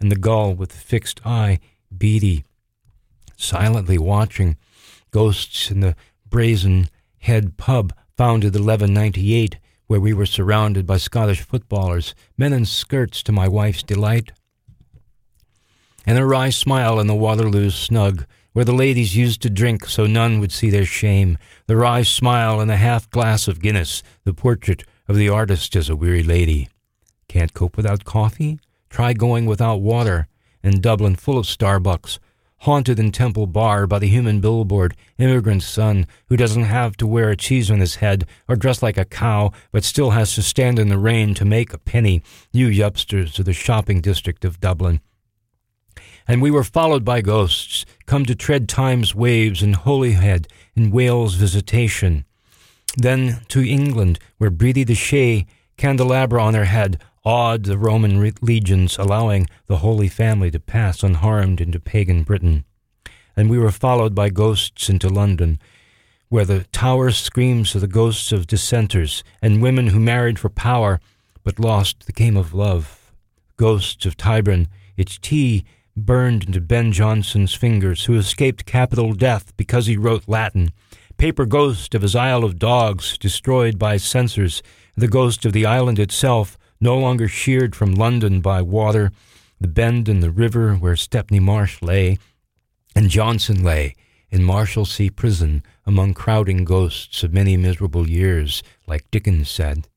And 0.00 0.10
the 0.10 0.16
gull 0.16 0.54
with 0.54 0.70
the 0.70 0.78
fixed 0.78 1.24
eye, 1.24 1.60
beady, 1.96 2.44
silently 3.36 3.98
watching, 3.98 4.56
ghosts 5.10 5.70
in 5.70 5.80
the 5.80 5.96
brazen 6.28 6.88
head 7.18 7.56
pub 7.56 7.92
founded 8.16 8.54
1198 8.54 9.58
where 9.86 10.00
we 10.00 10.14
were 10.14 10.26
surrounded 10.26 10.86
by 10.86 10.96
Scottish 10.96 11.42
footballers, 11.42 12.14
men 12.38 12.52
in 12.52 12.64
skirts 12.64 13.22
to 13.22 13.32
my 13.32 13.46
wife's 13.46 13.82
delight. 13.82 14.32
And 16.06 16.18
a 16.18 16.26
wry 16.26 16.50
smile 16.50 16.98
in 16.98 17.06
the 17.06 17.14
Waterloo's 17.14 17.74
snug, 17.74 18.26
where 18.52 18.64
the 18.64 18.72
ladies 18.72 19.16
used 19.16 19.42
to 19.42 19.50
drink 19.50 19.86
so 19.86 20.06
none 20.06 20.40
would 20.40 20.52
see 20.52 20.70
their 20.70 20.84
shame, 20.84 21.38
the 21.66 21.76
wry 21.76 22.02
smile 22.02 22.60
in 22.60 22.70
a 22.70 22.76
half 22.76 23.10
glass 23.10 23.48
of 23.48 23.60
Guinness, 23.60 24.02
the 24.24 24.34
portrait 24.34 24.84
of 25.08 25.16
the 25.16 25.28
artist 25.28 25.76
as 25.76 25.88
a 25.88 25.96
weary 25.96 26.22
lady. 26.22 26.68
Can't 27.28 27.52
cope 27.52 27.76
without 27.76 28.04
coffee? 28.04 28.58
Try 28.88 29.12
going 29.12 29.44
without 29.46 29.80
water. 29.80 30.28
In 30.62 30.80
Dublin, 30.80 31.16
full 31.16 31.36
of 31.36 31.46
Starbucks, 31.46 32.18
haunted 32.64 32.98
in 32.98 33.12
Temple 33.12 33.46
Bar 33.46 33.86
by 33.86 33.98
the 33.98 34.08
human 34.08 34.40
billboard, 34.40 34.96
immigrant 35.18 35.62
son 35.62 36.06
who 36.28 36.36
doesn't 36.36 36.64
have 36.64 36.96
to 36.96 37.06
wear 37.06 37.28
a 37.28 37.36
cheese 37.36 37.70
on 37.70 37.78
his 37.78 37.96
head 37.96 38.26
or 38.48 38.56
dress 38.56 38.82
like 38.82 38.96
a 38.96 39.04
cow, 39.04 39.52
but 39.70 39.84
still 39.84 40.12
has 40.12 40.34
to 40.34 40.42
stand 40.42 40.78
in 40.78 40.88
the 40.88 40.96
rain 40.96 41.34
to 41.34 41.44
make 41.44 41.74
a 41.74 41.78
penny, 41.78 42.22
you 42.52 42.68
yupsters 42.68 43.38
of 43.38 43.44
the 43.44 43.52
shopping 43.52 44.00
district 44.00 44.46
of 44.46 44.60
Dublin. 44.60 45.00
And 46.26 46.40
we 46.40 46.50
were 46.50 46.64
followed 46.64 47.04
by 47.04 47.20
ghosts, 47.20 47.84
come 48.06 48.24
to 48.24 48.34
tread 48.34 48.66
time's 48.66 49.14
waves 49.14 49.62
in 49.62 49.74
Holyhead 49.74 50.48
in 50.74 50.90
Wales 50.90 51.34
visitation. 51.34 52.24
Then 52.96 53.42
to 53.48 53.60
England, 53.60 54.18
where 54.38 54.48
Bredy 54.48 54.84
the 54.84 54.94
Shea, 54.94 55.44
candelabra 55.76 56.42
on 56.42 56.54
her 56.54 56.64
head, 56.64 56.98
awed 57.24 57.64
the 57.64 57.78
Roman 57.78 58.20
legions, 58.42 58.98
allowing 58.98 59.46
the 59.66 59.78
Holy 59.78 60.08
Family 60.08 60.50
to 60.50 60.60
pass 60.60 61.02
unharmed 61.02 61.60
into 61.60 61.80
pagan 61.80 62.22
Britain. 62.22 62.64
And 63.36 63.48
we 63.48 63.58
were 63.58 63.70
followed 63.70 64.14
by 64.14 64.28
ghosts 64.28 64.88
into 64.88 65.08
London, 65.08 65.58
where 66.28 66.44
the 66.44 66.64
tower 66.72 67.10
screams 67.10 67.74
of 67.74 67.80
the 67.80 67.86
ghosts 67.86 68.32
of 68.32 68.46
dissenters 68.46 69.24
and 69.40 69.62
women 69.62 69.88
who 69.88 70.00
married 70.00 70.38
for 70.38 70.48
power 70.48 71.00
but 71.42 71.58
lost 71.58 72.06
the 72.06 72.12
game 72.12 72.36
of 72.36 72.54
love. 72.54 73.12
Ghosts 73.56 74.04
of 74.06 74.16
Tyburn, 74.16 74.66
its 74.96 75.18
tea 75.18 75.64
burned 75.96 76.44
into 76.44 76.60
Ben 76.60 76.92
Jonson's 76.92 77.54
fingers, 77.54 78.06
who 78.06 78.16
escaped 78.16 78.66
capital 78.66 79.12
death 79.12 79.56
because 79.56 79.86
he 79.86 79.96
wrote 79.96 80.24
Latin. 80.26 80.72
Paper 81.16 81.46
ghost 81.46 81.94
of 81.94 82.02
his 82.02 82.16
Isle 82.16 82.42
of 82.44 82.58
Dogs, 82.58 83.16
destroyed 83.16 83.78
by 83.78 83.96
censors. 83.96 84.62
The 84.96 85.06
ghost 85.06 85.44
of 85.44 85.52
the 85.52 85.66
island 85.66 85.98
itself, 85.98 86.58
no 86.84 86.98
longer 86.98 87.26
sheared 87.26 87.74
from 87.74 87.94
London 87.94 88.42
by 88.42 88.60
water, 88.60 89.10
the 89.58 89.66
bend 89.66 90.06
in 90.06 90.20
the 90.20 90.30
river 90.30 90.74
where 90.74 90.94
Stepney 90.94 91.40
Marsh 91.40 91.80
lay, 91.80 92.18
and 92.94 93.08
Jonson 93.08 93.64
lay 93.64 93.94
in 94.28 94.42
Marshalsea 94.42 95.16
prison 95.16 95.62
among 95.86 96.12
crowding 96.12 96.62
ghosts 96.62 97.22
of 97.22 97.32
many 97.32 97.56
miserable 97.56 98.06
years, 98.06 98.62
like 98.86 99.10
Dickens 99.10 99.48
said. 99.48 99.88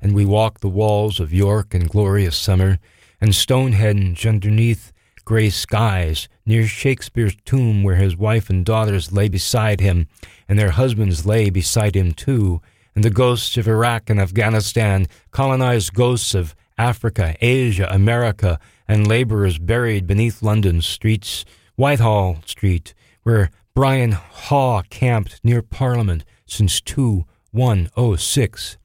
And 0.00 0.14
we 0.14 0.24
walked 0.24 0.62
the 0.62 0.70
walls 0.70 1.20
of 1.20 1.34
York 1.34 1.74
in 1.74 1.86
glorious 1.86 2.36
summer, 2.36 2.78
and 3.20 3.34
Stonehenge 3.34 4.26
underneath 4.26 4.92
grey 5.26 5.50
skies, 5.50 6.28
near 6.46 6.66
Shakespeare's 6.66 7.36
tomb 7.44 7.82
where 7.82 7.96
his 7.96 8.16
wife 8.16 8.48
and 8.48 8.64
daughters 8.64 9.12
lay 9.12 9.28
beside 9.28 9.80
him, 9.80 10.08
and 10.48 10.58
their 10.58 10.70
husbands 10.70 11.26
lay 11.26 11.50
beside 11.50 11.94
him 11.94 12.12
too, 12.12 12.62
and 12.96 13.04
the 13.04 13.10
ghosts 13.10 13.56
of 13.58 13.68
Iraq 13.68 14.10
and 14.10 14.18
Afghanistan, 14.18 15.06
colonized 15.30 15.94
ghosts 15.94 16.34
of 16.34 16.56
Africa, 16.78 17.36
Asia, 17.40 17.86
America, 17.90 18.58
and 18.88 19.06
laborers 19.06 19.58
buried 19.58 20.06
beneath 20.06 20.42
London's 20.42 20.86
streets, 20.86 21.44
Whitehall 21.76 22.38
Street, 22.46 22.94
where 23.22 23.50
Brian 23.74 24.12
Haw 24.12 24.80
camped 24.88 25.44
near 25.44 25.60
Parliament 25.60 26.24
since 26.46 26.80
2106. 26.80 28.78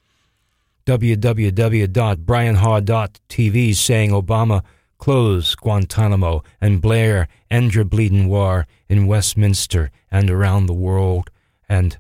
www.brianhaw.tv 0.86 3.76
saying 3.76 4.12
Obama 4.12 4.62
close 4.98 5.56
Guantanamo 5.56 6.44
and 6.60 6.82
Blair 6.82 7.30
end 7.50 7.74
your 7.74 7.86
bleeding 7.86 8.28
war 8.28 8.68
in 8.90 9.08
Westminster 9.08 9.90
and 10.12 10.30
around 10.30 10.66
the 10.66 10.74
world, 10.74 11.30
and 11.70 11.98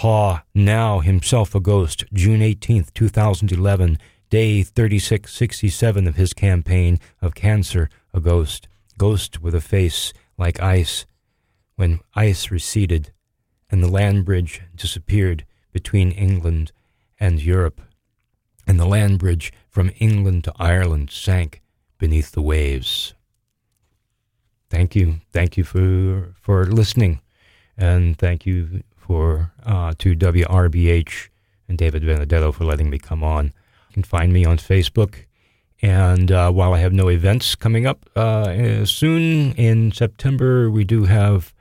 Haw, 0.00 0.42
now 0.54 1.00
himself 1.00 1.54
a 1.54 1.60
ghost, 1.60 2.04
June 2.12 2.42
18, 2.42 2.84
2011, 2.92 3.98
day 4.28 4.62
3667 4.62 6.06
of 6.06 6.16
his 6.16 6.34
campaign 6.34 7.00
of 7.22 7.34
cancer, 7.34 7.88
a 8.12 8.20
ghost, 8.20 8.68
ghost 8.98 9.40
with 9.40 9.54
a 9.54 9.60
face 9.62 10.12
like 10.36 10.60
ice. 10.60 11.06
When 11.76 12.00
ice 12.14 12.50
receded 12.50 13.12
and 13.70 13.82
the 13.82 13.88
land 13.88 14.26
bridge 14.26 14.60
disappeared 14.74 15.46
between 15.72 16.10
England 16.10 16.72
and 17.18 17.40
Europe, 17.40 17.80
and 18.66 18.78
the 18.78 18.84
land 18.84 19.18
bridge 19.18 19.50
from 19.70 19.90
England 19.98 20.44
to 20.44 20.52
Ireland 20.58 21.10
sank 21.10 21.62
beneath 21.96 22.32
the 22.32 22.42
waves. 22.42 23.14
Thank 24.68 24.94
you, 24.94 25.20
thank 25.32 25.56
you 25.56 25.64
for 25.64 26.34
for 26.38 26.66
listening, 26.66 27.22
and 27.78 28.18
thank 28.18 28.44
you 28.44 28.82
for 29.06 29.52
uh, 29.64 29.94
to 29.98 30.14
WRBH 30.14 31.28
and 31.68 31.78
David 31.78 32.04
Benedetto 32.04 32.52
for 32.52 32.64
letting 32.64 32.90
me 32.90 32.98
come 32.98 33.22
on. 33.22 33.46
You 33.88 33.94
can 33.94 34.02
find 34.02 34.32
me 34.32 34.44
on 34.44 34.58
Facebook. 34.58 35.24
And 35.82 36.32
uh, 36.32 36.50
while 36.50 36.72
I 36.72 36.78
have 36.78 36.92
no 36.92 37.08
events 37.08 37.54
coming 37.54 37.86
up 37.86 38.08
uh, 38.16 38.84
soon 38.84 39.52
in 39.52 39.92
September, 39.92 40.70
we 40.70 40.84
do 40.84 41.04
have 41.04 41.52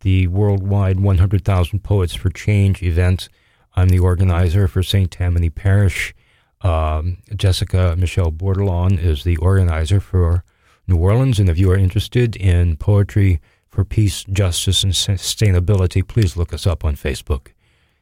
the 0.00 0.26
worldwide 0.28 1.00
100,000 1.00 1.80
Poets 1.80 2.14
for 2.14 2.30
Change 2.30 2.82
event. 2.82 3.28
I'm 3.76 3.88
the 3.88 3.98
organizer 3.98 4.68
for 4.68 4.82
St. 4.82 5.10
Tammany 5.10 5.50
Parish. 5.50 6.14
Um, 6.62 7.18
Jessica 7.36 7.94
Michelle 7.96 8.32
Bordelon 8.32 8.98
is 8.98 9.24
the 9.24 9.36
organizer 9.36 10.00
for 10.00 10.44
New 10.86 10.96
Orleans. 10.96 11.38
And 11.38 11.48
if 11.48 11.58
you 11.58 11.70
are 11.70 11.76
interested 11.76 12.36
in 12.36 12.76
poetry 12.76 13.40
for 13.78 13.84
peace, 13.84 14.24
justice, 14.24 14.82
and 14.82 14.92
sustainability, 14.92 16.04
please 16.04 16.36
look 16.36 16.52
us 16.52 16.66
up 16.66 16.84
on 16.84 16.96
Facebook. 16.96 17.52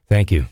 Thank 0.09 0.33
you. 0.33 0.47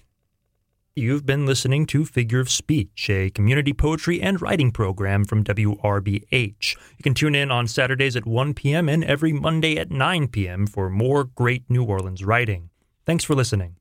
You've 0.94 1.24
been 1.24 1.46
listening 1.46 1.86
to 1.86 2.04
Figure 2.04 2.40
of 2.40 2.50
Speech, 2.50 3.08
a 3.08 3.30
community 3.30 3.72
poetry 3.72 4.20
and 4.20 4.38
writing 4.42 4.70
program 4.70 5.24
from 5.24 5.42
WRBH. 5.42 6.76
You 6.98 7.02
can 7.02 7.14
tune 7.14 7.34
in 7.34 7.50
on 7.50 7.66
Saturdays 7.66 8.16
at 8.16 8.26
1 8.26 8.52
p.m. 8.52 8.86
and 8.86 9.02
every 9.02 9.32
Monday 9.32 9.78
at 9.78 9.90
9 9.90 10.28
p.m. 10.28 10.66
for 10.66 10.90
more 10.90 11.24
great 11.24 11.62
New 11.70 11.84
Orleans 11.84 12.22
writing. 12.22 12.68
Thanks 13.06 13.24
for 13.24 13.34
listening. 13.34 13.76